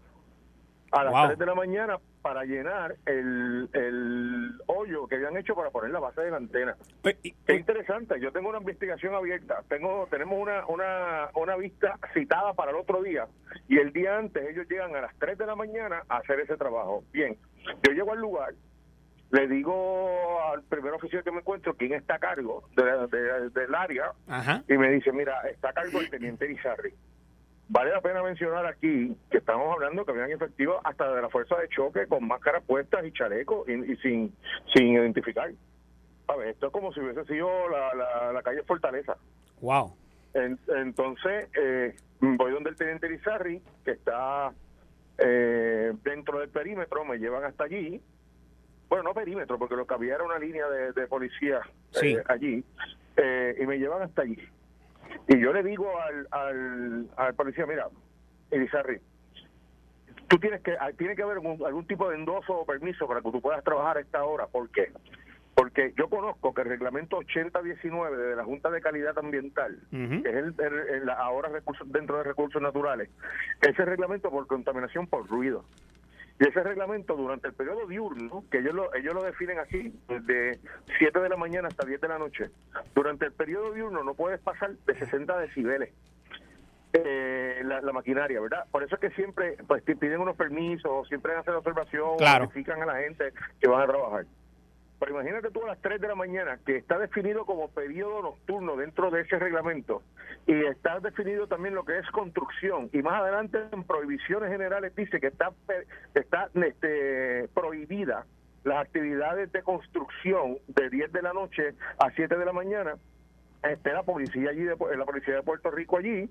[0.92, 5.70] a las 3 de la mañana para llenar el, el hoyo que habían hecho para
[5.70, 6.76] poner la base de la antena.
[7.02, 12.54] Pues, Qué interesante, yo tengo una investigación abierta, tengo tenemos una, una, una vista citada
[12.54, 13.28] para el otro día
[13.68, 16.58] y el día antes ellos llegan a las 3 de la mañana a hacer ese
[16.58, 17.04] trabajo.
[17.12, 17.38] Bien,
[17.84, 18.54] yo llego al lugar,
[19.32, 24.12] le digo al primer oficial que me encuentro quién está a cargo del área
[24.68, 26.94] y me dice, mira, está a cargo el teniente Izarri.
[27.68, 31.58] Vale la pena mencionar aquí que estamos hablando que habían efectivos hasta de la fuerza
[31.58, 34.34] de choque con máscaras puestas y chalecos y, sin,
[34.74, 35.52] sin identificar.
[36.28, 39.18] A ver, esto es como si hubiese sido la, la, calle Fortaleza.
[39.62, 39.96] Wow.
[40.34, 44.52] entonces, eh, voy donde el teniente Izarri, que está
[45.18, 48.02] eh, dentro del perímetro, me llevan hasta allí.
[48.90, 51.62] Bueno, no perímetro, porque lo que había era una línea de, policía
[52.02, 52.64] eh, allí.
[53.18, 54.38] Eh, y me llevan hasta allí.
[55.28, 57.88] Y yo le digo al, al, al policía, mira,
[58.52, 59.00] Elizarri,
[60.28, 63.42] tú tienes que, tiene que haber algún, tipo de endoso o permiso para que tú
[63.42, 64.48] puedas trabajar a esta hora.
[64.48, 64.92] ¿Por qué?
[65.54, 70.60] Porque yo conozco que el reglamento 8019 de la Junta de Calidad Ambiental, que es
[70.60, 73.10] el, ahora recursos, dentro de recursos naturales,
[73.62, 75.64] ese reglamento por contaminación por ruido.
[76.40, 80.60] Y ese reglamento durante el periodo diurno, que ellos lo, ellos lo definen así, de
[80.98, 82.50] 7 de la mañana hasta 10 de la noche,
[82.94, 85.94] durante el periodo diurno no puedes pasar de 60 decibeles.
[86.92, 88.66] Eh, la, maquinaria, ¿verdad?
[88.72, 92.96] Por eso es que siempre pues, piden unos permisos, siempre hacen observación, notifican a la
[93.00, 94.26] gente que van a trabajar.
[95.06, 98.76] Pero imagínate tú a las 3 de la mañana, que está definido como periodo nocturno
[98.76, 100.02] dentro de ese reglamento,
[100.48, 105.20] y está definido también lo que es construcción, y más adelante en prohibiciones generales dice
[105.20, 105.52] que está,
[106.16, 108.26] está este, prohibida
[108.64, 112.96] las actividades de construcción de 10 de la noche a 7 de la mañana,
[113.62, 116.28] esté la policía allí, de, la policía de Puerto Rico allí,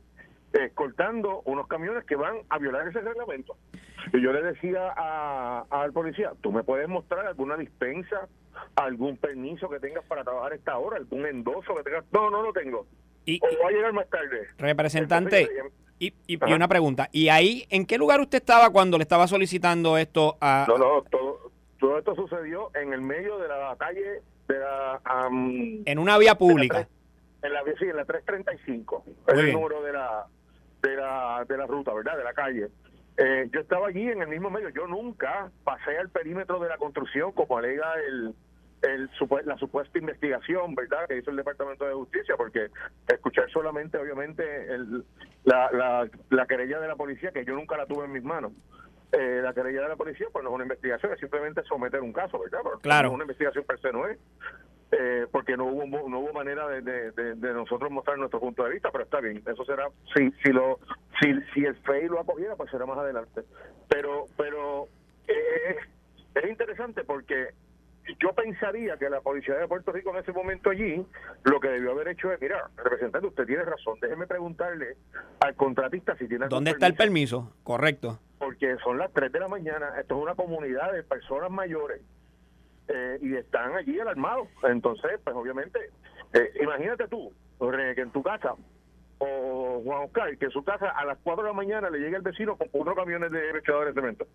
[0.53, 3.57] escoltando unos camiones que van a violar ese reglamento.
[4.13, 4.89] Y yo le decía
[5.71, 8.29] al policía, tú me puedes mostrar alguna dispensa,
[8.77, 12.05] algún permiso que tengas para trabajar esta hora, algún endoso que tengas.
[12.13, 12.87] No, no lo tengo.
[13.27, 14.49] Y, o va a llegar más tarde.
[14.59, 15.49] Representante,
[15.99, 17.09] y, y, una pregunta.
[17.13, 20.67] ¿Y ahí, en qué lugar usted estaba cuando le estaba solicitando esto a...?
[20.69, 25.01] No, no, todo, todo esto sucedió en el medio de la calle de la...
[25.31, 26.89] en una vía pública.
[27.43, 29.05] En la, sí, en la 335.
[29.29, 30.27] es el número de la,
[30.83, 32.17] de la, de la ruta, ¿verdad?
[32.17, 32.69] De la calle.
[33.17, 34.71] Eh, yo estaba allí en el mismo medio.
[34.71, 38.35] Yo nunca pasé al perímetro de la construcción como alega el,
[38.85, 39.09] el,
[39.45, 42.69] la supuesta investigación, ¿verdad?, que hizo el Departamento de Justicia, porque
[43.09, 45.05] escuchar solamente, obviamente, el,
[45.45, 48.53] la, la, la querella de la policía, que yo nunca la tuve en mis manos,
[49.13, 52.13] eh, la querella de la policía, pues no es una investigación, es simplemente someter un
[52.13, 52.61] caso, ¿verdad?
[52.83, 53.13] claro.
[53.13, 54.19] Una investigación per se no es.
[54.97, 58.91] Eh, porque no hubo no hubo manera de, de, nosotros mostrar nuestro punto de vista,
[58.93, 60.79] pero está bien, eso será si si lo
[61.21, 63.43] si, si el FEI lo acogiera, pues será más adelante.
[63.89, 64.87] Pero pero
[65.27, 65.77] eh,
[66.35, 67.55] es interesante porque
[68.21, 71.05] yo pensaría que la policía de Puerto Rico en ese momento allí
[71.45, 74.97] lo que debió haber hecho es, mira, representante, usted tiene razón, déjeme preguntarle
[75.41, 76.49] al contratista si tiene...
[76.49, 77.53] ¿Dónde está el permiso?
[77.63, 78.19] Correcto.
[78.39, 82.03] Porque son las 3 de la mañana, esto es una comunidad de personas mayores
[82.89, 84.49] eh, y están allí alarmados.
[84.65, 85.79] Entonces, pues obviamente,
[86.35, 88.55] eh, imagínate tú, que en tu casa
[89.19, 92.17] o Juan Oscar, que en su casa a las 4 de la mañana le llegue
[92.17, 94.27] el vecino con cuatro camiones de rechazadores de cemento.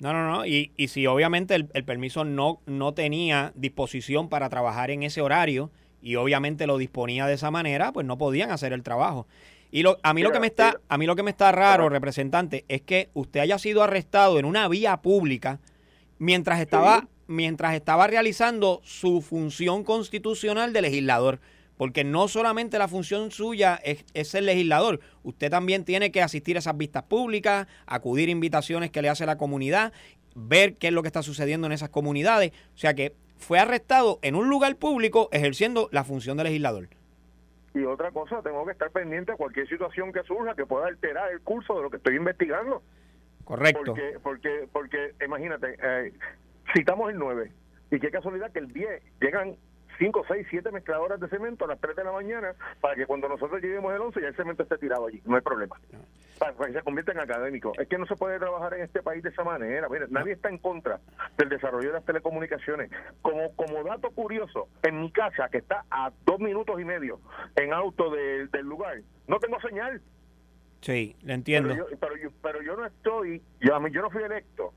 [0.00, 0.46] No, no, no.
[0.46, 5.70] Y, y si obviamente el, permiso no, no tenía disposición para trabajar en ese horario
[6.02, 9.26] y obviamente lo disponía de esa manera, pues no podían hacer el trabajo.
[9.70, 11.88] Y lo, a mí lo que me está, a mí lo que me está raro,
[11.88, 15.60] representante, es que usted haya sido arrestado en una vía pública
[16.18, 21.40] mientras estaba, mientras estaba realizando su función constitucional de legislador
[21.80, 26.58] porque no solamente la función suya es, ser legislador, usted también tiene que asistir a
[26.58, 29.94] esas vistas públicas, acudir a invitaciones que le hace la comunidad,
[30.34, 32.52] ver qué es lo que está sucediendo en esas comunidades.
[32.74, 36.88] O sea que fue arrestado en un lugar público ejerciendo la función de legislador.
[37.72, 41.32] Y otra cosa, tengo que estar pendiente a cualquier situación que surja que pueda alterar
[41.32, 42.82] el curso de lo que estoy investigando.
[43.44, 43.94] Correcto.
[43.94, 46.12] Porque, porque, porque imagínate, eh,
[46.74, 47.50] citamos el 9,
[47.90, 49.56] y qué casualidad que el 10 llegan
[50.00, 53.28] 5, 6, 7 mezcladoras de cemento a las 3 de la mañana para que cuando
[53.28, 55.20] nosotros lleguemos el 11 ya el cemento esté tirado allí.
[55.26, 55.78] No hay problema.
[56.38, 57.72] Para, que se convierta en académico.
[57.78, 59.90] Es que no se puede trabajar en este país de esa manera.
[59.90, 61.00] Mire, nadie está en contra
[61.36, 62.90] del desarrollo de las telecomunicaciones.
[63.20, 67.20] Como, como dato curioso, en mi casa, que está a dos minutos y medio
[67.56, 70.00] en auto del lugar, no tengo señal.
[70.80, 71.74] Sí, le entiendo.
[72.00, 74.72] Pero yo, pero yo, no estoy, yo, yo no fui electo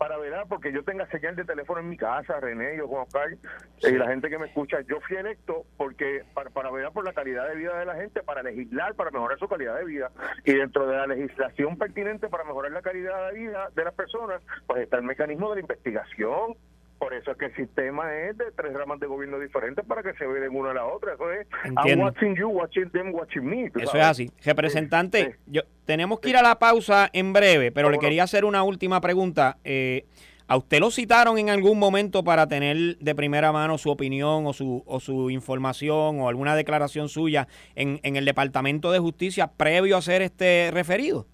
[0.00, 3.36] para velar porque yo tenga señal de teléfono en mi casa, René, yo Juan Oscar,
[3.82, 7.12] y la gente que me escucha, yo fui electo porque para, para velar por la
[7.12, 10.10] calidad de vida de la gente, para legislar, para mejorar su calidad de vida.
[10.46, 14.40] Y dentro de la legislación pertinente para mejorar la calidad de vida de las personas,
[14.66, 16.56] pues está el mecanismo de la investigación,
[17.00, 20.12] por eso es que el sistema es de tres ramas de gobierno diferentes para que
[20.18, 21.14] se vean una a la otra.
[21.14, 23.64] Eso es I'm watching you, watching them, watching me.
[23.74, 24.30] Eso es así.
[24.44, 28.62] Representante, yo, tenemos que ir a la pausa en breve, pero le quería hacer una
[28.62, 29.56] última pregunta.
[29.64, 30.04] Eh,
[30.46, 34.52] ¿A usted lo citaron en algún momento para tener de primera mano su opinión o
[34.52, 39.96] su, o su información o alguna declaración suya en, en el Departamento de Justicia previo
[39.96, 41.26] a ser este referido?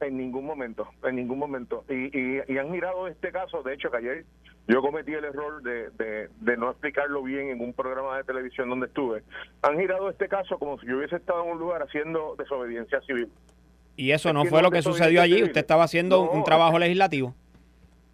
[0.00, 1.84] En ningún momento, en ningún momento.
[1.88, 4.24] Y, y, y, han mirado este caso, de hecho, que ayer
[4.68, 5.90] yo cometí el error de,
[6.40, 9.22] de, no explicarlo bien en un programa de televisión donde estuve.
[9.62, 13.28] Han girado este caso como si yo hubiese estado en un lugar haciendo desobediencia civil.
[13.96, 15.42] ¿Y eso no fue lo que sucedió allí?
[15.42, 17.34] ¿Usted estaba haciendo un trabajo legislativo?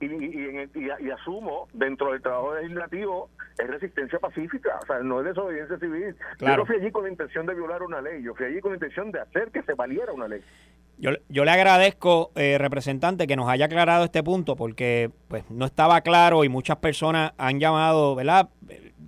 [0.04, 5.26] Y, y, y, asumo, dentro del trabajo legislativo, es resistencia pacífica, o sea, no es
[5.26, 6.16] desobediencia civil.
[6.40, 8.72] Yo no fui allí con la intención de violar una ley, yo fui allí con
[8.72, 10.42] la intención de hacer que se valiera una ley.
[10.98, 15.64] Yo, yo le agradezco, eh, representante, que nos haya aclarado este punto porque pues no
[15.64, 18.48] estaba claro y muchas personas han llamado, ¿verdad?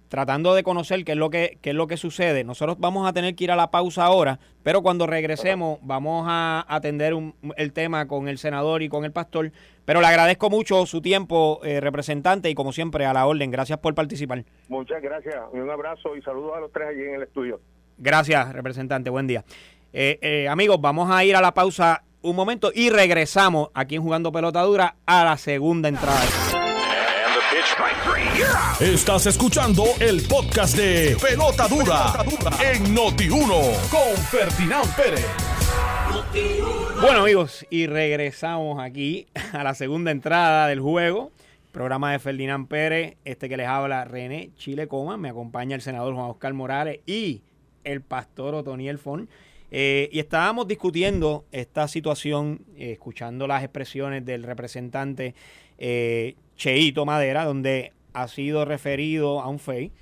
[0.09, 2.45] Tratando de conocer qué es lo que qué es lo que sucede.
[2.45, 6.65] Nosotros vamos a tener que ir a la pausa ahora, pero cuando regresemos vamos a
[6.69, 7.15] atender
[7.57, 9.53] el tema con el senador y con el pastor.
[9.85, 13.51] Pero le agradezco mucho su tiempo, eh, representante, y como siempre, a la orden.
[13.51, 14.45] Gracias por participar.
[14.69, 15.37] Muchas gracias.
[15.53, 17.61] Un abrazo y saludos a los tres allí en el estudio.
[17.97, 19.11] Gracias, representante.
[19.11, 19.45] Buen día.
[19.93, 24.03] Eh, eh, amigos, vamos a ir a la pausa un momento y regresamos aquí en
[24.03, 26.66] Jugando Pelota Dura a la segunda entrada.
[28.81, 32.25] Estás escuchando el podcast de Pelota Dura,
[32.65, 35.27] en Noti1 con Ferdinand Pérez.
[37.01, 41.33] Bueno amigos, y regresamos aquí a la segunda entrada del juego.
[41.71, 46.15] Programa de Ferdinand Pérez, este que les habla René Chile Coma, me acompaña el senador
[46.15, 47.43] Juan Oscar Morales y
[47.85, 49.29] el pastor Otoniel Fon.
[49.71, 55.35] Eh, y estábamos discutiendo esta situación, eh, escuchando las expresiones del representante
[55.79, 59.93] eh, Cheito Madera, donde ha sido referido a un FEI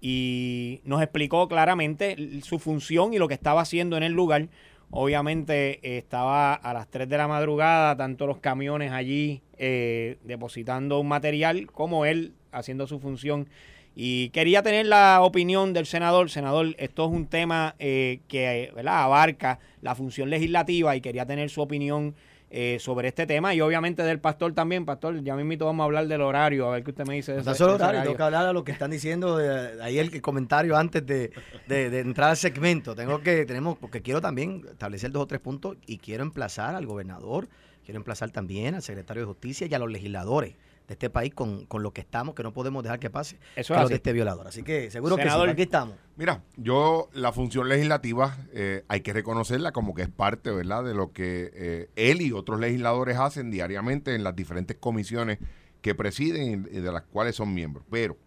[0.00, 4.48] y nos explicó claramente su función y lo que estaba haciendo en el lugar.
[4.90, 11.66] Obviamente estaba a las 3 de la madrugada, tanto los camiones allí depositando un material
[11.66, 13.48] como él haciendo su función
[13.94, 16.30] y quería tener la opinión del senador.
[16.30, 19.02] Senador, esto es un tema eh, que ¿verdad?
[19.02, 22.14] abarca la función legislativa y quería tener su opinión
[22.54, 24.84] eh, sobre este tema y obviamente del pastor también.
[24.84, 27.32] Pastor, ya mismo vamos a hablar del horario, a ver qué usted me dice.
[27.32, 30.20] De no solo horario, tengo que hablar de lo que están diciendo de, ahí el,
[30.20, 31.32] comentario antes de,
[31.66, 32.94] de, entrar al segmento.
[32.94, 36.84] Tengo que, tenemos, porque quiero también establecer dos o tres puntos y quiero emplazar al
[36.84, 37.48] gobernador,
[37.86, 40.54] quiero emplazar también al secretario de Justicia y a los legisladores
[40.92, 43.88] de este país con, lo que estamos, que no podemos dejar que pase Eso es
[43.88, 44.46] de este violador.
[44.46, 45.96] Así que seguro que sí, aquí estamos.
[46.16, 50.94] Mira, yo la función legislativa eh, hay que reconocerla como que es parte, ¿verdad?, de
[50.94, 55.38] lo que eh, él y otros legisladores hacen diariamente en las diferentes comisiones
[55.80, 57.84] que presiden y de las cuales son miembros.
[57.90, 58.18] Pero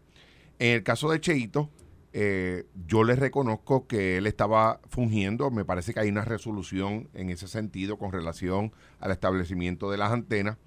[0.57, 1.69] en el caso de Cheito,
[2.17, 7.29] eh, yo le reconozco que él estaba fungiendo, me parece que hay una resolución en
[7.29, 10.57] ese sentido con relación al establecimiento de las antenas.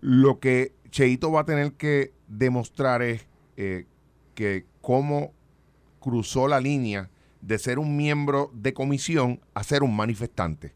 [0.00, 3.86] Lo que Cheito va a tener que demostrar es eh,
[4.34, 5.32] que cómo
[6.00, 10.74] cruzó la línea de ser un miembro de comisión a ser un manifestante.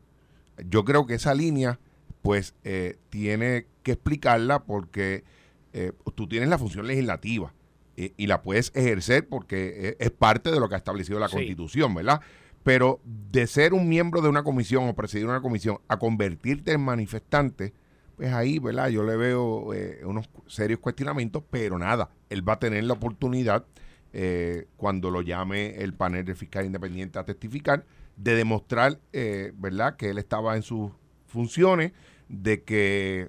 [0.68, 1.78] Yo creo que esa línea,
[2.22, 5.24] pues, eh, tiene que explicarla porque
[5.72, 7.52] eh, tú tienes la función legislativa
[7.96, 11.94] eh, y la puedes ejercer porque es parte de lo que ha establecido la Constitución,
[11.94, 12.20] ¿verdad?
[12.62, 16.80] Pero de ser un miembro de una comisión o presidir una comisión a convertirte en
[16.80, 17.72] manifestante,
[18.22, 18.88] pues ahí, ¿verdad?
[18.88, 19.72] Yo le veo
[20.04, 23.64] unos serios cuestionamientos, pero nada, él va a tener la oportunidad
[24.12, 27.84] eh, cuando lo llame el panel de fiscal independiente a testificar,
[28.16, 30.92] de demostrar, eh, ¿verdad?, que él estaba en sus
[31.26, 31.90] funciones,
[32.28, 33.28] de que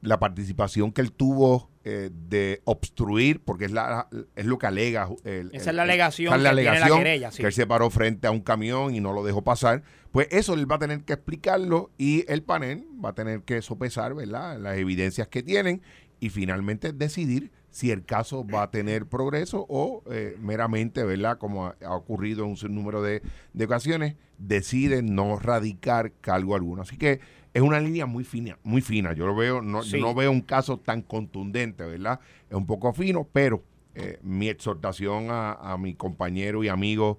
[0.00, 5.10] la participación que él tuvo eh, de obstruir, porque es, la, es lo que alega.
[5.24, 8.94] Esa es la alegación, que, la alegación que él se paró frente a un camión
[8.94, 9.82] y no lo dejó pasar.
[10.16, 13.60] Pues eso él va a tener que explicarlo y el panel va a tener que
[13.60, 15.82] sopesar, ¿verdad?, las evidencias que tienen
[16.20, 21.36] y finalmente decidir si el caso va a tener progreso o eh, meramente, ¿verdad?
[21.36, 23.20] Como ha, ocurrido en un número de,
[23.62, 26.80] ocasiones, decide no radicar cargo alguno.
[26.80, 27.20] Así que
[27.52, 29.12] es una línea muy fina, muy fina.
[29.12, 32.20] Yo lo veo, no, no veo un caso tan contundente, ¿verdad?
[32.48, 33.62] Es un poco fino, pero
[33.94, 37.18] eh, mi exhortación a, mi compañero y amigo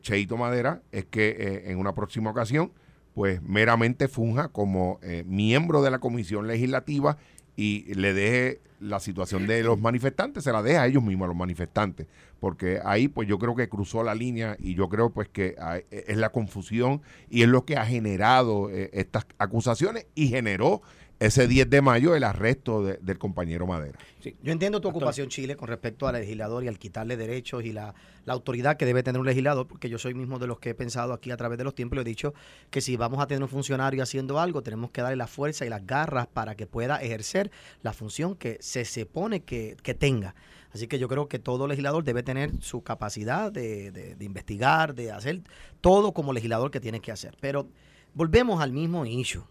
[0.00, 2.72] Cheito Madera es que en una próxima ocasión,
[3.14, 7.18] pues meramente funja como miembro de la comisión legislativa
[7.56, 11.28] y le deje la situación de los manifestantes, se la deja a ellos mismos, a
[11.28, 12.08] los manifestantes,
[12.40, 15.54] porque ahí pues yo creo que cruzó la línea y yo creo pues que
[15.90, 20.82] es la confusión y es lo que ha generado eh, estas acusaciones y generó
[21.22, 23.96] ese 10 de mayo el arresto del compañero Madera.
[24.42, 27.94] Yo entiendo tu ocupación, Chile, con respecto al legislador y al quitarle derechos y la,
[28.26, 31.12] autoridad que debe tener un legislador, porque yo soy mismo de los que he pensado
[31.12, 32.34] aquí a través de los tiempos y he dicho
[32.70, 35.68] que si vamos a tener un funcionario haciendo algo, tenemos que darle la fuerza y
[35.68, 40.34] las garras para que pueda ejercer la función que se supone que, que tenga.
[40.72, 45.12] Así que yo creo que todo legislador debe tener su capacidad de, de investigar, de
[45.12, 45.42] hacer
[45.80, 47.36] todo como legislador que tiene que hacer.
[47.40, 47.68] Pero
[48.14, 49.44] volvemos al mismo issue.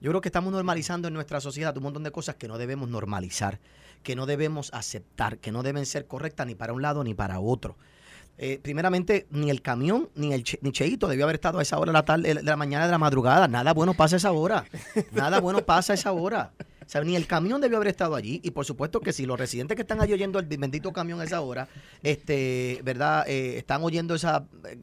[0.00, 2.88] Yo creo que estamos normalizando en nuestra sociedad un montón de cosas que no debemos
[2.88, 3.60] normalizar,
[4.02, 7.40] que no debemos aceptar, que no deben ser correctas ni para un lado ni para
[7.40, 7.76] otro.
[8.38, 11.90] Eh, primeramente, ni el camión ni el ni Cheito debió haber estado a esa hora
[11.90, 13.48] de la tarde, de la mañana de la madrugada.
[13.48, 14.66] Nada bueno pasa a esa hora.
[15.12, 16.52] Nada bueno pasa a esa hora
[17.04, 18.40] ni el camión debió haber estado allí.
[18.42, 21.24] Y por supuesto que si los residentes que están allí oyendo el bendito camión a
[21.24, 21.68] esa hora,
[22.02, 23.28] este, ¿verdad?
[23.28, 24.28] Eh, están oyendo ese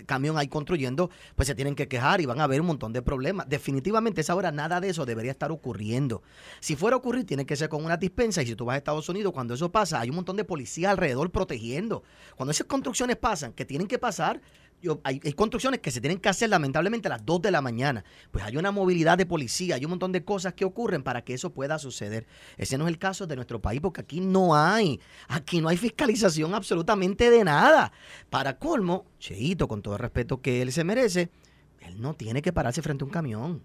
[0.06, 3.02] camión ahí construyendo, pues se tienen que quejar y van a haber un montón de
[3.02, 3.48] problemas.
[3.50, 6.22] Definitivamente esa hora nada de eso debería estar ocurriendo.
[6.60, 8.42] Si fuera a ocurrir, tiene que ser con una dispensa.
[8.42, 10.92] Y si tú vas a Estados Unidos, cuando eso pasa, hay un montón de policías
[10.92, 12.04] alrededor protegiendo.
[12.36, 14.42] Cuando esas construcciones pasan, que tienen que pasar,
[15.04, 18.04] hay, construcciones que se tienen que hacer lamentablemente a las 2 de la mañana.
[18.32, 21.34] Pues hay una movilidad de policía, hay un montón de cosas que ocurren para que
[21.34, 22.28] eso pueda suceder.
[22.58, 25.78] Ese no es el caso de nuestro país porque aquí no hay, aquí no hay
[25.78, 27.91] fiscalización absolutamente de nada.
[28.30, 31.30] Para colmo, Cheito, con todo el respeto que él se merece,
[31.80, 33.63] él no tiene que pararse frente a un camión.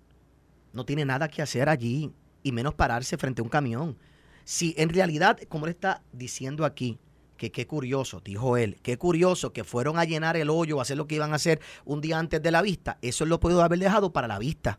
[0.73, 3.99] No tiene nada que hacer allí y menos pararse frente a un camión.
[4.45, 6.99] Si en realidad, como él está diciendo aquí,
[7.39, 10.99] que qué curioso, dijo él, qué curioso que fueron a llenar el hoyo, a hacer
[10.99, 12.99] lo que iban a hacer un día antes de la vista.
[13.01, 14.79] Eso lo pudo haber dejado para la vista.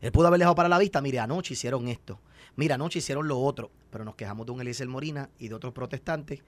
[0.00, 2.20] Él pudo haber dejado para la vista, mire, anoche hicieron esto,
[2.56, 5.72] mira, anoche hicieron lo otro, pero nos quejamos de un Eliezer Morina y de otros
[5.72, 6.40] protestantes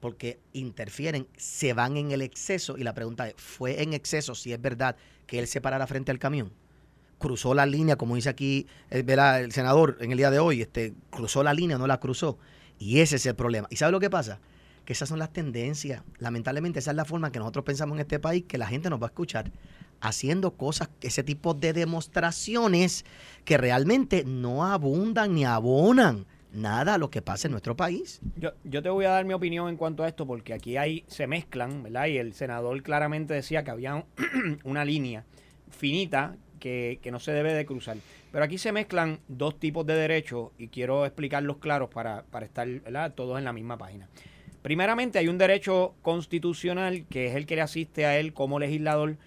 [0.00, 4.52] porque interfieren, se van en el exceso y la pregunta es, ¿fue en exceso si
[4.52, 4.96] es verdad
[5.26, 6.52] que él se parara frente al camión?
[7.18, 10.60] Cruzó la línea, como dice aquí el, eh, el senador en el día de hoy,
[10.60, 12.38] este, cruzó la línea, no la cruzó.
[12.78, 13.68] Y ese es el problema.
[13.70, 14.40] ¿Y sabe lo que pasa?
[14.84, 16.02] Que esas son las tendencias.
[16.18, 19.00] Lamentablemente esa es la forma que nosotros pensamos en este país, que la gente nos
[19.00, 19.50] va a escuchar
[20.00, 23.04] haciendo cosas, ese tipo de demostraciones
[23.44, 28.20] que realmente no abundan ni abonan nada a lo que pasa en nuestro país.
[28.36, 31.04] Yo, yo te voy a dar mi opinión en cuanto a esto, porque aquí hay,
[31.08, 32.06] se mezclan, ¿verdad?
[32.06, 34.04] Y el senador claramente decía que había
[34.64, 35.24] una línea
[35.70, 37.96] finita que, que, no se debe de cruzar.
[38.30, 42.68] Pero aquí se mezclan dos tipos de derechos y quiero explicarlos claros para, para estar
[43.14, 44.08] todos en la misma página.
[44.64, 49.18] Primeramente hay un derecho constitucional que es el que le asiste a él como legislador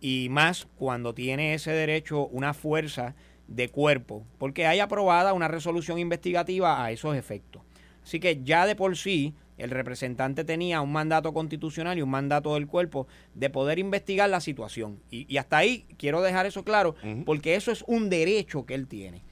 [0.00, 3.14] y más cuando tiene ese derecho una fuerza
[3.46, 7.62] de cuerpo, porque hay aprobada una resolución investigativa a esos efectos.
[8.02, 12.54] Así que ya de por sí el representante tenía un mandato constitucional y un mandato
[12.54, 13.06] del cuerpo
[13.36, 14.98] de poder investigar la situación.
[15.08, 19.22] Y, hasta ahí quiero dejar eso claro, porque eso es un derecho que él tiene.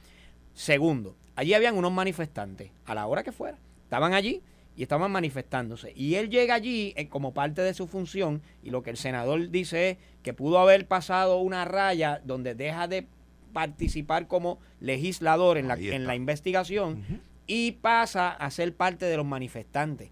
[0.54, 4.40] Segundo, allí habían unos manifestantes, a la hora que fuera, estaban allí
[4.78, 5.92] y estaban manifestándose.
[5.96, 9.50] Y él llega allí eh, como parte de su función y lo que el senador
[9.50, 13.08] dice es que pudo haber pasado una raya donde deja de
[13.52, 17.02] participar como legislador en la, en la investigación
[17.48, 20.10] y pasa a ser parte de los manifestantes.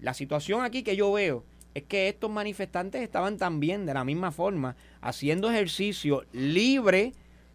[0.00, 1.44] La situación aquí que yo veo
[1.74, 7.12] es que estos manifestantes estaban también de la misma forma haciendo ejercicio libre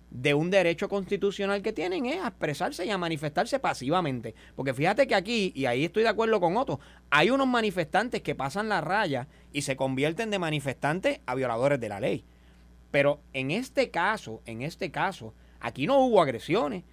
[0.10, 4.36] de un derecho constitucional que tienen es a expresarse y a manifestarse pasivamente.
[4.56, 6.80] Porque fíjate que aquí, y ahí estoy de acuerdo con Otto,
[7.10, 11.90] hay unos manifestantes que pasan la raya y se convierten de manifestantes a violadores de
[11.90, 12.26] la ley.
[12.92, 16.84] Pero en este caso, en este caso, aquí no hubo agresiones,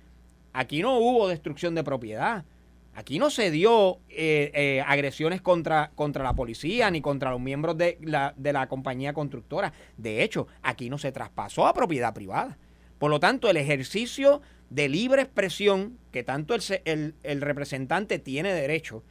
[0.53, 2.45] aquí no hubo destrucción de propiedad,
[2.95, 7.79] aquí no se dio eh, eh, agresiones contra, contra la policía ni contra los miembros
[7.79, 9.73] de la, de la compañía constructora.
[9.97, 12.59] De hecho, aquí no se traspasó a propiedad privada.
[13.03, 19.03] Por lo tanto, el ejercicio de libre expresión que tanto el, representante tiene derecho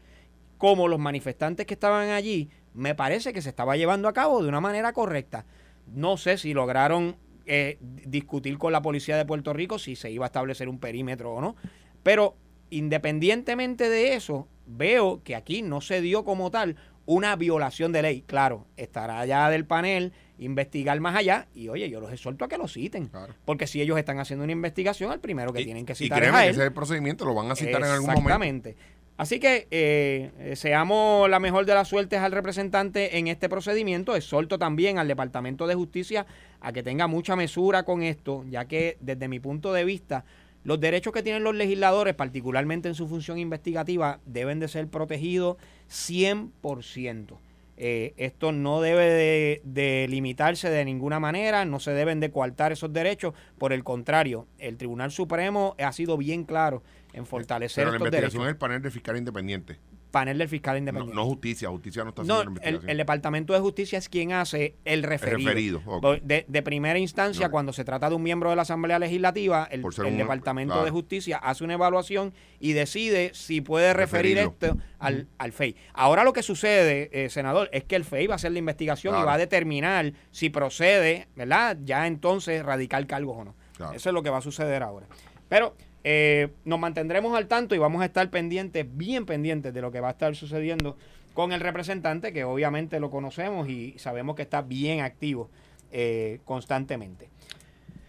[0.58, 4.48] como los manifestantes que estaban allí, me parece que se estaba llevando a cabo de
[4.48, 5.46] una manera correcta.
[5.88, 10.24] No sé si lograron eh, discutir con la policía de Puerto Rico si se iba
[10.24, 11.58] a establecer un perímetro o no,
[12.02, 12.38] pero
[12.70, 18.24] independientemente de eso, veo que aquí no se dio como tal una violación de ley.
[18.26, 22.58] Claro, estará allá del panel investigar más allá y oye, yo los exhorto a que
[22.58, 23.12] lo citen.
[23.46, 26.46] Porque si ellos están haciendo una investigación, el primero que tienen que citar es a
[26.46, 26.52] él.
[26.52, 28.28] ese es el procedimiento, lo van a citar en algún momento.
[28.28, 28.76] Exactamente.
[29.18, 34.16] Así que eh, seamos la mejor de las suertes al representante en este procedimiento.
[34.16, 36.26] Exhorto también al Departamento de Justicia
[36.60, 40.26] a que tenga mucha mesura con esto, ya que desde mi punto de vista,
[40.64, 45.58] los derechos que tienen los legisladores, particularmente en su función investigativa, deben de ser protegidos
[45.92, 47.38] 100%.
[47.84, 52.94] Eh, esto no debe de, limitarse de ninguna manera, no se deben de coartar esos
[52.94, 53.34] derechos.
[53.58, 56.84] Por el contrario, el Tribunal Supremo ha sido bien claro
[57.14, 59.80] en fortalecer Pero estos la investigación es el panel de fiscal independiente
[60.12, 61.16] panel del fiscal independiente.
[61.16, 62.84] No, justicia, justicia no está haciendo la investigación.
[62.84, 65.82] El, el, Departamento de Justicia es quien hace el referido.
[66.22, 69.82] de, primera instancia, cuando se trata de un miembro de la Asamblea Legislativa, el,
[70.18, 75.76] Departamento de Justicia hace una evaluación y decide si puede referir esto al, al FEI.
[75.94, 79.20] Ahora lo que sucede, eh, senador, es que el FEI va a hacer la investigación
[79.20, 81.78] y va a determinar si procede, ¿verdad?
[81.84, 83.56] Ya entonces radical cargos o no.
[83.94, 85.08] Eso es lo que va a suceder ahora.
[85.50, 89.92] Pero eh, nos mantendremos al tanto y vamos a estar pendientes, bien pendientes de lo
[89.92, 90.98] que va a estar sucediendo
[91.34, 95.50] con el representante, que obviamente lo conocemos y sabemos que está bien activo
[95.92, 97.30] eh, constantemente.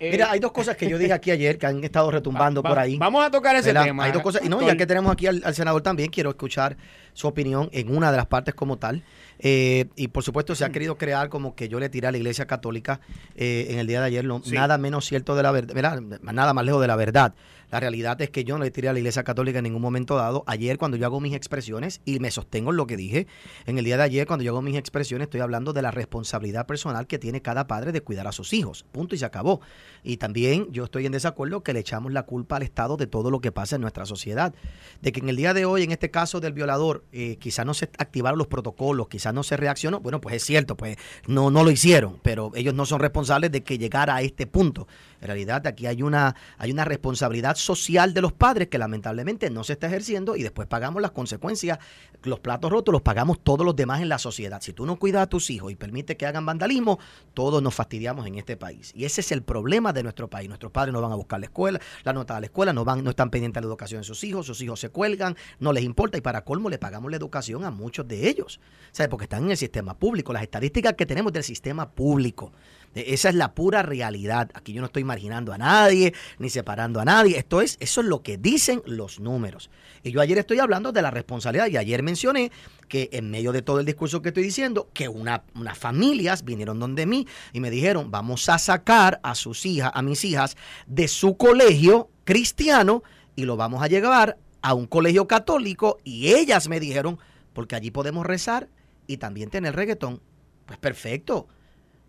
[0.00, 2.76] Eh, Mira, hay dos cosas que yo dije aquí ayer que han estado retumbando por
[2.76, 2.98] ahí.
[2.98, 4.04] Vamos a tocar ese tema.
[4.04, 4.44] Hay dos cosas.
[4.44, 6.76] Y no, ya que tenemos aquí al, senador también, quiero escuchar
[7.12, 9.04] su opinión en una de las partes como tal.
[9.42, 12.46] Y por supuesto, se ha querido crear como que yo le tiré a la iglesia
[12.46, 13.00] católica
[13.34, 14.24] en el día de ayer.
[14.52, 17.34] Nada menos cierto de la verdad, nada más lejos de la verdad.
[17.72, 20.14] La realidad es que yo no le tiré a la Iglesia Católica en ningún momento
[20.16, 20.44] dado.
[20.46, 23.26] Ayer cuando yo hago mis expresiones, y me sostengo en lo que dije,
[23.64, 26.66] en el día de ayer cuando yo hago mis expresiones estoy hablando de la responsabilidad
[26.66, 28.84] personal que tiene cada padre de cuidar a sus hijos.
[28.92, 29.62] Punto y se acabó.
[30.02, 33.30] Y también yo estoy en desacuerdo que le echamos la culpa al Estado de todo
[33.30, 34.54] lo que pasa en nuestra sociedad.
[35.00, 37.72] De que en el día de hoy, en este caso del violador, eh, quizás no
[37.72, 40.00] se activaron los protocolos, quizás no se reaccionó.
[40.00, 43.62] Bueno, pues es cierto, pues no, no lo hicieron, pero ellos no son responsables de
[43.62, 44.86] que llegara a este punto.
[45.22, 49.62] En realidad aquí hay una, hay una responsabilidad social de los padres que lamentablemente no
[49.62, 51.78] se está ejerciendo y después pagamos las consecuencias.
[52.24, 54.60] Los platos rotos los pagamos todos los demás en la sociedad.
[54.60, 56.98] Si tú no cuidas a tus hijos y permites que hagan vandalismo,
[57.34, 58.92] todos nos fastidiamos en este país.
[58.96, 60.48] Y ese es el problema de nuestro país.
[60.48, 63.04] Nuestros padres no van a buscar la escuela, la nota de la escuela, no, van,
[63.04, 65.84] no están pendientes de la educación de sus hijos, sus hijos se cuelgan, no les
[65.84, 68.58] importa y para colmo le pagamos la educación a muchos de ellos.
[68.90, 69.08] ¿Sabes?
[69.08, 70.32] Porque están en el sistema público.
[70.32, 72.52] Las estadísticas que tenemos del sistema público
[72.94, 74.50] esa es la pura realidad.
[74.54, 77.38] Aquí yo no estoy marginando a nadie, ni separando a nadie.
[77.38, 79.70] Esto es, eso es lo que dicen los números.
[80.02, 82.52] Y yo ayer estoy hablando de la responsabilidad y ayer mencioné
[82.88, 86.78] que en medio de todo el discurso que estoy diciendo, que una, unas familias vinieron
[86.78, 91.08] donde mí y me dijeron, vamos a sacar a sus hijas, a mis hijas, de
[91.08, 93.02] su colegio cristiano
[93.36, 97.18] y lo vamos a llevar a un colegio católico y ellas me dijeron,
[97.54, 98.68] porque allí podemos rezar
[99.06, 100.20] y también tener reggaetón.
[100.66, 101.48] Pues perfecto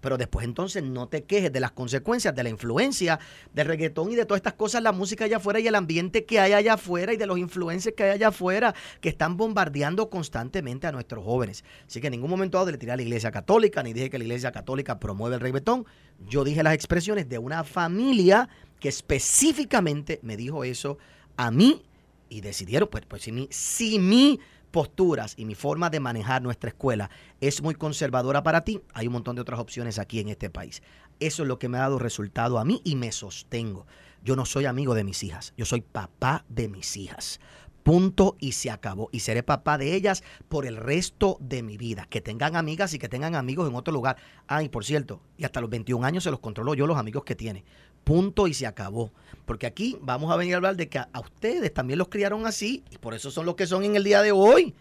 [0.03, 3.21] pero después entonces no te quejes de las consecuencias de la influencia
[3.53, 6.41] del reggaetón y de todas estas cosas, la música allá afuera y el ambiente que
[6.41, 10.87] hay allá afuera y de los influencers que hay allá afuera que están bombardeando constantemente
[10.87, 11.63] a nuestros jóvenes.
[11.87, 14.17] Así que en ningún momento dado le tiré a la iglesia católica, ni dije que
[14.17, 15.85] la iglesia católica promueve el reggaetón.
[16.27, 18.49] Yo dije las expresiones de una familia
[18.81, 20.97] que específicamente me dijo eso
[21.37, 21.81] a mí
[22.27, 24.41] y decidieron, pues, pues si mi, si mi
[24.73, 29.13] posturas y mi forma de manejar nuestra escuela es muy conservadora para ti, hay un
[29.13, 30.81] montón de otras opciones aquí en este país.
[31.19, 33.85] Eso es lo que me ha dado resultado a mí y me sostengo.
[34.23, 37.39] Yo no soy amigo de mis hijas, yo soy papá de mis hijas.
[37.83, 39.09] Punto y se acabó.
[39.11, 42.07] Y seré papá de ellas por el resto de mi vida.
[42.09, 44.15] Que tengan amigas y que tengan amigos en otro lugar.
[44.47, 47.35] Ay, por cierto, y hasta los 21 años se los controlo yo los amigos que
[47.35, 47.65] tiene.
[48.03, 49.11] Punto y se acabó.
[49.45, 52.83] Porque aquí vamos a venir a hablar de que a, ustedes también los criaron así
[52.91, 54.73] y por eso son los que son en el día de hoy.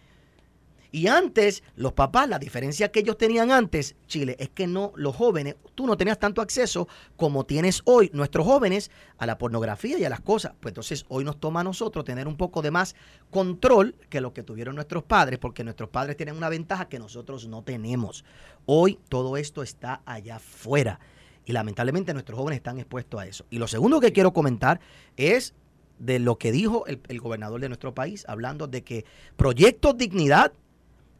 [0.93, 5.15] Y antes, los papás, la diferencia que ellos tenían antes, Chile, es que no, los
[5.15, 10.05] jóvenes, tú no tenías tanto acceso como tienes hoy, nuestros jóvenes, a la pornografía y
[10.05, 10.53] a las cosas.
[10.59, 12.95] Pues entonces hoy nos toma a nosotros tener un poco de más
[13.31, 17.47] control que lo que tuvieron nuestros padres, porque nuestros padres tienen una ventaja que nosotros
[17.47, 18.23] no tenemos.
[18.67, 20.99] Hoy todo esto está allá afuera.
[21.45, 23.45] Y lamentablemente nuestros jóvenes están expuestos a eso.
[23.49, 24.79] Y lo segundo que quiero comentar
[25.17, 25.53] es
[25.99, 30.53] de lo que dijo el, el gobernador de nuestro país, hablando de que Proyecto Dignidad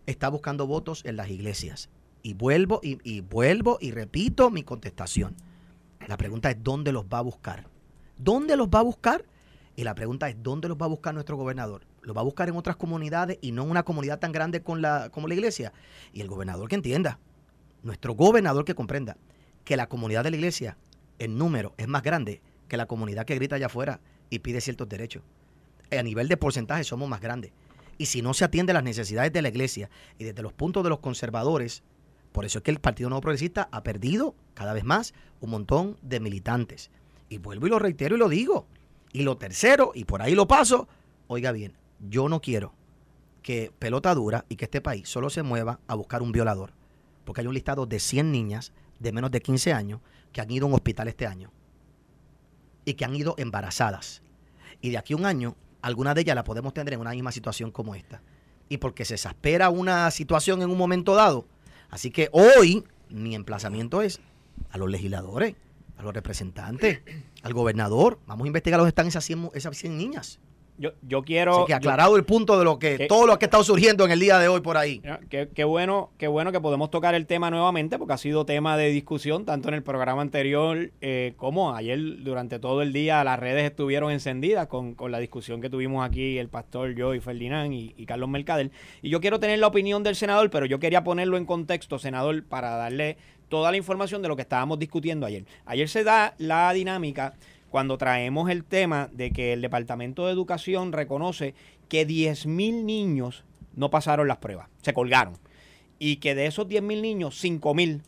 [0.06, 1.90] está buscando votos en las iglesias.
[2.22, 5.36] Y vuelvo y, vuelvo y repito mi contestación.
[6.08, 7.68] La pregunta es ¿dónde los va a buscar?
[8.18, 9.26] ¿Dónde los va a buscar?
[9.76, 11.82] Y la pregunta es ¿dónde los va a buscar nuestro gobernador?
[12.02, 14.82] ¿Los va a buscar en otras comunidades y no en una comunidad tan grande con
[14.82, 15.74] la, como la iglesia?
[16.14, 17.20] Y el gobernador que entienda,
[17.82, 19.18] nuestro gobernador que comprenda
[19.64, 20.78] que la comunidad de la iglesia
[21.20, 24.90] en número es más grande que la comunidad que grita allá afuera y pide ciertos
[24.90, 25.24] derechos.
[25.92, 27.52] A nivel de porcentaje somos más grandes.
[27.98, 30.90] Y si no se atiende las necesidades de la iglesia y desde los puntos de
[30.90, 31.84] los conservadores,
[32.32, 35.98] por eso es que el Partido Nuevo Progresista ha perdido cada vez más un montón
[36.02, 36.90] de militantes.
[37.30, 38.68] Y vuelvo y lo reitero y lo digo.
[39.12, 40.88] Y lo tercero, y por ahí lo paso,
[41.28, 42.74] oiga bien, yo no quiero
[43.44, 46.74] que pelota dura y que este país solo se mueva a buscar un violador.
[47.24, 48.74] Porque hay un listado de 100 niñas
[49.04, 50.02] de menos de 15 años
[50.32, 51.52] que han ido a un hospital este año.
[52.86, 54.24] Y que han ido embarazadas.
[54.82, 57.32] Y de aquí a un año algunas de ellas las podemos tener en una misma
[57.32, 58.22] situación como esta.
[58.70, 61.46] Y porque se exaspera una situación en un momento dado.
[61.90, 64.20] Así que hoy mi emplazamiento es
[64.72, 65.56] a los legisladores,
[65.98, 67.02] a los representantes,
[67.44, 68.20] al gobernador.
[68.26, 70.40] Vamos a investigar dónde están esas 100, esas 100 niñas.
[70.78, 71.60] Yo, yo quiero.
[71.60, 73.64] Así que aclarado yo, el punto de lo que, que, todo lo que ha estado
[73.64, 75.02] surgiendo en el día de hoy por ahí.
[75.30, 78.76] Qué, qué, bueno, qué bueno que podemos tocar el tema nuevamente, porque ha sido tema
[78.76, 83.40] de discusión tanto en el programa anterior eh, como ayer durante todo el día las
[83.40, 87.72] redes estuvieron encendidas con, con, la discusión que tuvimos aquí el pastor, yo y Ferdinand
[87.72, 88.72] y, y Carlos Mercader.
[89.02, 92.44] Y yo quiero tener la opinión del senador, pero yo quería ponerlo en contexto, senador,
[92.44, 93.18] para darle
[93.54, 95.46] toda la información de lo que estábamos discutiendo ayer.
[95.66, 97.36] Ayer se da la dinámica
[97.74, 101.56] cuando traemos el tema de que el Departamento de Educación reconoce
[101.90, 103.46] que 10.000 niños
[103.76, 105.40] no pasaron las pruebas, se colgaron.
[105.98, 108.02] Y que de esos 10.000 niños, 5.000,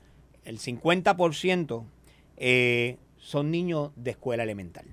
[0.43, 1.83] el 50%
[2.37, 4.85] eh, son niños de escuela elemental.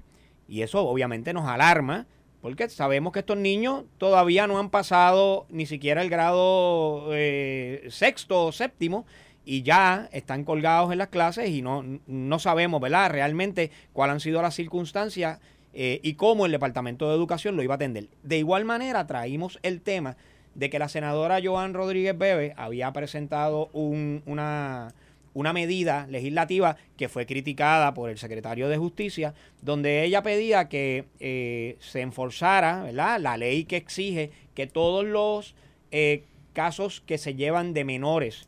[0.49, 2.07] Y eso obviamente nos alarma
[2.41, 8.47] porque sabemos que estos niños todavía no han pasado ni siquiera el grado eh, sexto
[8.47, 9.05] o séptimo
[9.45, 13.11] y ya están colgados en las clases y no, no sabemos, ¿verdad?
[13.11, 15.41] Realmente cuáles han sido las circunstancias
[15.75, 18.09] eh, y cómo el Departamento de Educación lo iba a atender.
[18.23, 20.17] De igual manera, traímos el tema
[20.55, 24.95] de que la senadora Joan Rodríguez Bebe había presentado un, una,
[25.35, 31.07] una medida legislativa que fue criticada por el secretario de Justicia, donde ella pedía que
[31.21, 33.19] eh, se enforzara ¿verdad?
[33.19, 35.55] la ley que exige que todos los
[35.91, 38.47] eh, casos que se llevan de menores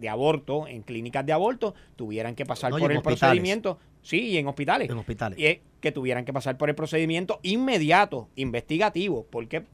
[0.00, 3.20] de aborto en clínicas de aborto tuvieran que pasar no, por el hospitales.
[3.20, 3.78] procedimiento.
[4.02, 4.88] Sí, y en hospitales.
[4.88, 5.38] En hospitales.
[5.38, 9.64] Y que tuvieran que pasar por el procedimiento inmediato, investigativo, porque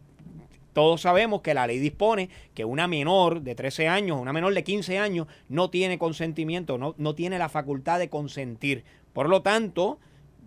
[0.73, 4.65] todos sabemos que la ley dispone que una menor de 13 años, una menor de
[4.65, 8.85] 15 años, no tiene consentimiento, no, no tiene la facultad de consentir.
[9.13, 9.99] Por lo tanto,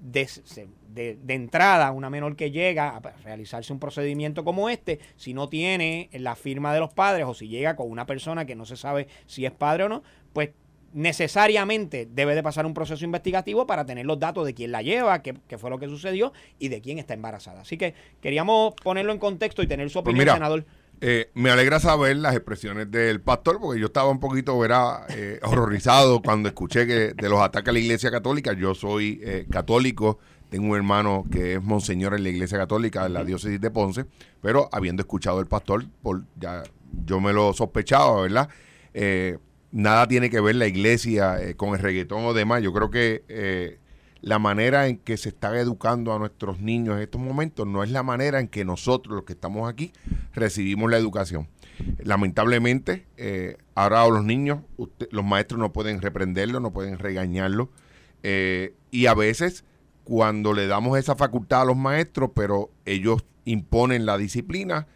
[0.02, 0.28] de,
[0.94, 5.50] de, de, entrada, una menor que llega a realizarse un procedimiento como este, si no
[5.50, 8.78] tiene la firma de los padres o si llega con una persona que no se
[8.78, 10.50] sabe si es padre o no, pues
[10.94, 15.22] necesariamente debe de pasar un proceso investigativo para tener los datos de quién la lleva,
[15.22, 17.62] qué, qué fue lo que sucedió y de quién está embarazada.
[17.62, 20.66] Así que queríamos ponerlo en contexto y tener su opinión, pues mira, senador.
[21.02, 24.60] Eh, me alegra saber las expresiones del pastor, porque yo estaba un poquito
[25.10, 28.54] eh, horrorizado cuando escuché que de los ataques a la iglesia católica.
[28.54, 30.20] Yo soy eh, católico,
[30.50, 34.06] tengo un hermano que es monseñor en la iglesia católica de la diócesis de Ponce,
[34.42, 36.64] pero habiendo escuchado el pastor, por, ya
[37.06, 38.50] yo me lo sospechaba, ¿verdad?
[38.94, 39.38] Eh,
[39.72, 42.64] nada tiene que ver la iglesia eh, con el reggaetón o demás.
[42.64, 43.80] Yo creo que eh,
[44.22, 47.92] la manera en que se está educando a nuestros niños en estos momentos no es
[47.92, 49.94] la manera en que nosotros, los que estamos aquí,
[50.34, 51.48] recibimos la educación.
[52.00, 57.70] Lamentablemente, eh, ahora los niños, usted, los maestros no pueden reprenderlos, no pueden regañarlos.
[58.24, 59.64] Eh, y a veces,
[60.10, 64.88] cuando le damos esa facultad a los maestros, pero ellos imponen la disciplina,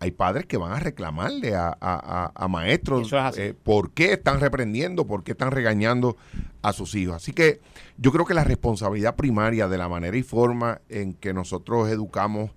[0.00, 5.06] hay padres que van a reclamarle a, a, a maestros eh, por qué están reprendiendo,
[5.06, 6.16] por qué están regañando
[6.60, 7.14] a sus hijos.
[7.14, 7.60] Así que
[7.98, 12.50] yo creo que la responsabilidad primaria de la manera y forma en que nosotros educamos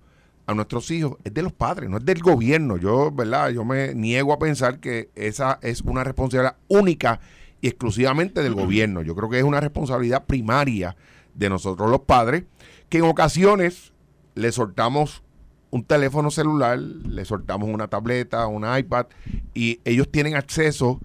[0.46, 2.78] a nuestros hijos es de los padres, no es del gobierno.
[2.78, 3.50] Yo, ¿verdad?
[3.50, 7.20] Yo me niego a pensar que esa es una responsabilidad única
[7.60, 9.02] y exclusivamente del gobierno.
[9.02, 10.96] Yo creo que es una responsabilidad primaria
[11.34, 12.44] de nosotros los padres,
[12.88, 13.92] que en ocasiones
[14.34, 15.22] le soltamos
[15.70, 19.06] un teléfono celular, le soltamos una tableta, un iPad,
[19.54, 21.00] y ellos tienen acceso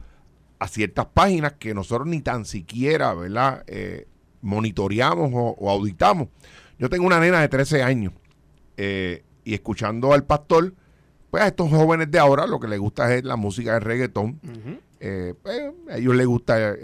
[0.60, 3.64] a ciertas páginas que nosotros ni tan siquiera, ¿verdad?
[3.68, 4.08] Eh,
[4.42, 6.28] monitoreamos o, auditamos.
[6.78, 8.14] Yo tengo una nena de 13 años
[8.76, 10.74] eh, y escuchando al pastor,
[11.32, 14.40] pues a estos jóvenes de ahora lo que les gusta es la música de reggaetón.
[15.00, 16.76] Eh, pues, a ellos les gusta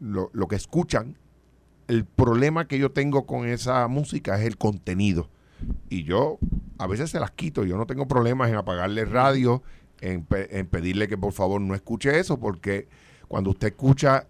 [0.00, 1.16] lo, lo que escuchan.
[1.88, 5.28] El problema que yo tengo con esa música es el contenido.
[5.88, 6.38] Y yo
[6.78, 7.64] a veces se las quito.
[7.64, 9.62] Yo no tengo problemas en apagarle radio,
[10.00, 12.88] en, pedirle que por favor no escuche eso, porque
[13.26, 14.26] cuando usted escucha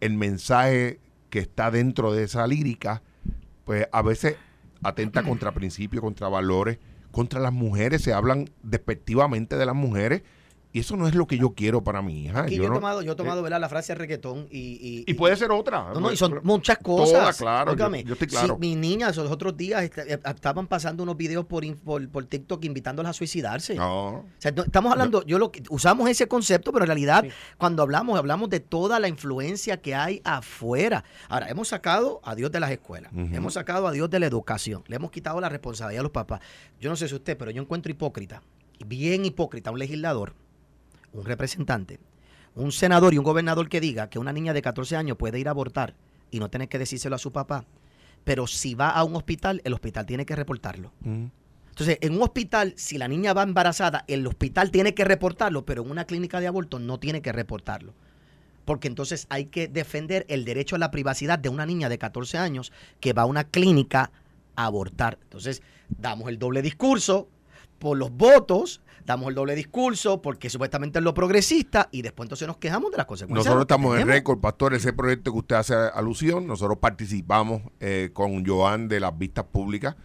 [0.00, 0.98] el mensaje
[1.30, 3.02] que está dentro de esa lírica,
[3.64, 4.36] pues a veces
[4.82, 6.78] atenta contra principios, contra valores,
[7.12, 10.22] contra las mujeres, se hablan despectivamente de las mujeres
[10.74, 12.46] y eso no es lo que yo quiero para mi hija.
[12.48, 15.92] yo, he tomado, yo he tomado eh, la frase reggaetón y, y, puede ser otra.
[15.92, 17.36] No, no, y son muchas cosas.
[17.36, 17.76] claro.
[17.76, 18.54] yo, estoy claro.
[18.54, 23.10] Si mis niñas los otros días eh, estaban pasando unos videos por, por, TikTok invitándolas
[23.10, 23.74] a suicidarse.
[23.74, 24.24] No.
[24.40, 27.24] estamos hablando, yo lo usamos ese concepto, pero en realidad
[27.58, 31.04] cuando hablamos, hablamos de toda la influencia que hay afuera.
[31.28, 34.84] Ahora, hemos sacado a Dios de las escuelas, hemos sacado a Dios de la educación,
[34.86, 36.40] le hemos quitado la responsabilidad a los papás.
[36.80, 38.42] Yo no sé si usted, pero yo encuentro hipócrita,
[38.86, 40.32] bien hipócrita, un legislador
[41.12, 41.98] un representante,
[42.54, 45.48] un senador y un gobernador que diga que una niña de 14 años puede ir
[45.48, 45.94] a abortar
[46.30, 47.64] y no tener que decírselo a su papá,
[48.24, 50.92] pero si va a un hospital, el hospital tiene que reportarlo.
[51.72, 55.82] Entonces, en un hospital, si la niña va embarazada, el hospital tiene que reportarlo, pero
[55.82, 57.94] en una clínica de aborto no tiene que reportarlo.
[58.66, 62.36] Porque entonces hay que defender el derecho a la privacidad de una niña de 14
[62.36, 64.12] años que va a una clínica
[64.54, 65.18] a abortar.
[65.22, 67.28] Entonces, damos el doble discurso
[67.78, 72.46] por los votos, damos el doble discurso porque supuestamente es lo progresista y después entonces
[72.46, 73.46] nos quejamos de las consecuencias.
[73.46, 78.44] Nosotros estamos en récord, pastor, ese proyecto que usted hace alusión, nosotros participamos eh, con
[78.46, 79.96] Joan de las vistas públicas.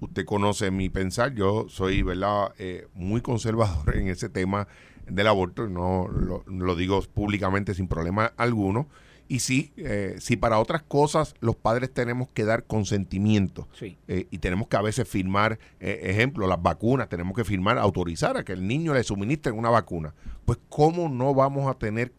[0.00, 4.68] Usted conoce mi pensar, yo soy, ¿verdad?, eh, muy conservador en ese tema
[5.06, 8.88] del aborto, no lo, lo digo públicamente sin problema alguno.
[9.28, 13.68] Y sí, eh, si para otras cosas los padres tenemos que dar consentimiento.
[14.08, 18.38] Eh, y tenemos que a veces firmar, eh, ejemplo, las vacunas, tenemos que firmar, autorizar
[18.38, 20.14] a que el niño le suministren una vacuna,
[20.46, 22.12] pues ¿cómo no vamos a tener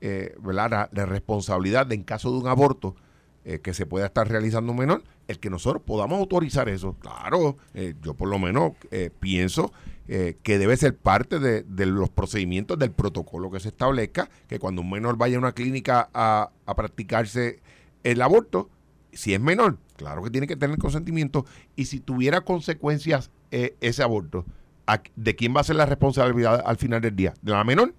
[0.00, 2.96] La, responsabilidad de en caso de un aborto
[3.62, 6.94] que se pueda estar realizando un menor, el que nosotros podamos autorizar eso?
[6.98, 7.58] Claro,
[8.02, 8.72] yo por lo menos
[9.20, 9.72] pienso
[10.06, 14.82] eh, que debe ser parte de, los procedimientos del protocolo que se establezca, que cuando
[14.82, 17.60] un menor vaya a una clínica a, practicarse
[18.02, 18.68] el aborto,
[19.12, 24.02] si es menor, claro que tiene que tener consentimiento, y si tuviera consecuencias eh, ese
[24.02, 24.44] aborto,
[25.16, 27.32] ¿de quién va a ser la responsabilidad al final del día?
[27.40, 27.94] ¿De la menor?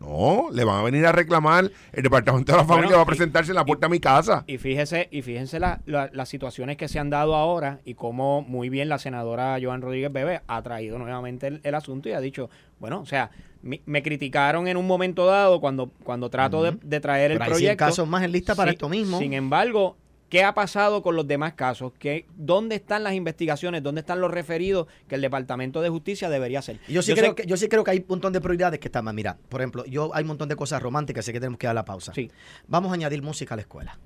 [0.00, 3.50] No, le van a venir a reclamar, el departamento de la familia va a presentarse
[3.50, 4.44] en la puerta de mi casa.
[4.46, 8.88] Y fíjese, y fíjense las situaciones que se han dado ahora y cómo muy bien
[8.88, 13.06] la senadora Joan Rodríguez Bebé ha traído nuevamente el, asunto y ha dicho, bueno, o
[13.06, 13.30] sea,
[13.62, 17.70] me, criticaron en un momento dado cuando, cuando trato de, traer el proyecto.
[17.70, 19.18] Hay casos más en lista para esto mismo.
[19.18, 19.96] Sin embargo,
[20.28, 21.92] ¿Qué ha pasado con los demás casos?
[21.98, 23.82] ¿Qué, ¿Dónde están las investigaciones?
[23.82, 26.80] ¿Dónde están los referidos que el Departamento de Justicia debería hacer?
[26.86, 29.06] Yo sí, creo, que, yo sí creo que hay un montón de prioridades que están
[29.06, 29.14] más.
[29.14, 31.74] Mira, por ejemplo, yo hay un montón de cosas románticas, sé que tenemos que dar
[31.74, 32.12] la pausa.
[32.12, 32.30] Sí.
[32.66, 33.98] Vamos a añadir música a la escuela.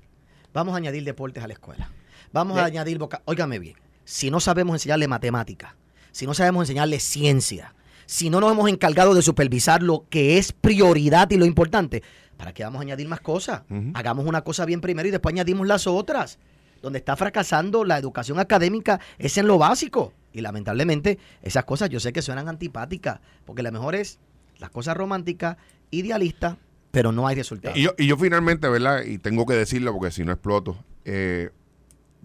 [0.53, 1.91] Vamos a añadir deportes a la escuela.
[2.31, 2.97] Vamos a añadir...
[2.99, 5.75] Boca Óigame bien, si no sabemos enseñarle matemática,
[6.11, 10.51] si no sabemos enseñarle ciencia, si no nos hemos encargado de supervisar lo que es
[10.51, 12.03] prioridad y lo importante,
[12.37, 13.61] ¿Para qué vamos a añadir más cosas?
[13.93, 16.39] Hagamos una cosa bien primero y después añadimos las otras.
[16.81, 20.11] Donde está fracasando la educación académica es en lo básico.
[20.33, 24.19] Y lamentablemente esas cosas yo sé que suenan antipáticas, porque lo mejor es
[24.57, 25.55] las cosas románticas,
[25.91, 26.57] idealistas,
[26.91, 27.77] pero no hay resultados.
[27.77, 29.03] Y yo, y yo finalmente, ¿verdad?
[29.03, 30.75] Y tengo que decirlo porque si no exploto.
[31.05, 31.51] Eh,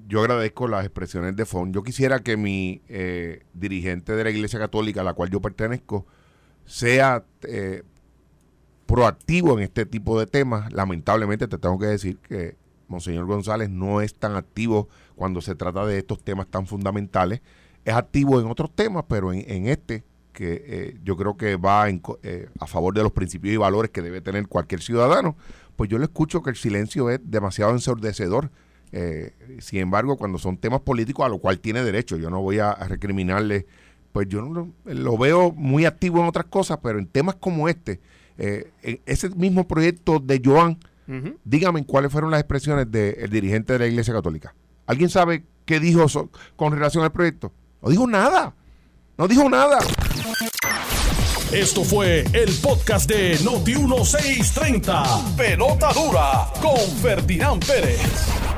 [0.06, 1.72] yo agradezco las expresiones de FON.
[1.72, 6.06] Yo quisiera que mi eh, dirigente de la Iglesia Católica, a la cual yo pertenezco,
[6.64, 7.82] sea eh,
[8.86, 10.72] proactivo en este tipo de temas.
[10.72, 12.56] Lamentablemente te tengo que decir que
[12.88, 17.42] Monseñor González no es tan activo cuando se trata de estos temas tan fundamentales.
[17.84, 22.48] Es activo en otros temas, pero en, este, que eh, yo creo que va eh,
[22.58, 25.36] a favor de los principios y valores que debe tener cualquier ciudadano,
[25.76, 28.50] pues yo le escucho que el silencio es demasiado ensordecedor.
[28.92, 32.58] Eh, sin embargo, cuando son temas políticos, a lo cual tiene derecho, yo no voy
[32.58, 33.66] a, recriminarle,
[34.12, 38.00] pues yo no, lo veo muy activo en otras cosas, pero en temas como este,
[38.38, 38.70] eh,
[39.06, 40.78] ese mismo proyecto de Joan,
[41.44, 44.54] dígame cuáles fueron las expresiones del dirigente de la Iglesia Católica.
[44.86, 46.06] ¿Alguien sabe qué dijo
[46.56, 47.52] con relación al proyecto?
[47.82, 48.54] No dijo nada.
[49.16, 49.78] No dijo nada.
[51.52, 55.34] Esto fue el podcast de Noti1630.
[55.34, 58.57] Pelota dura con Ferdinand Pérez.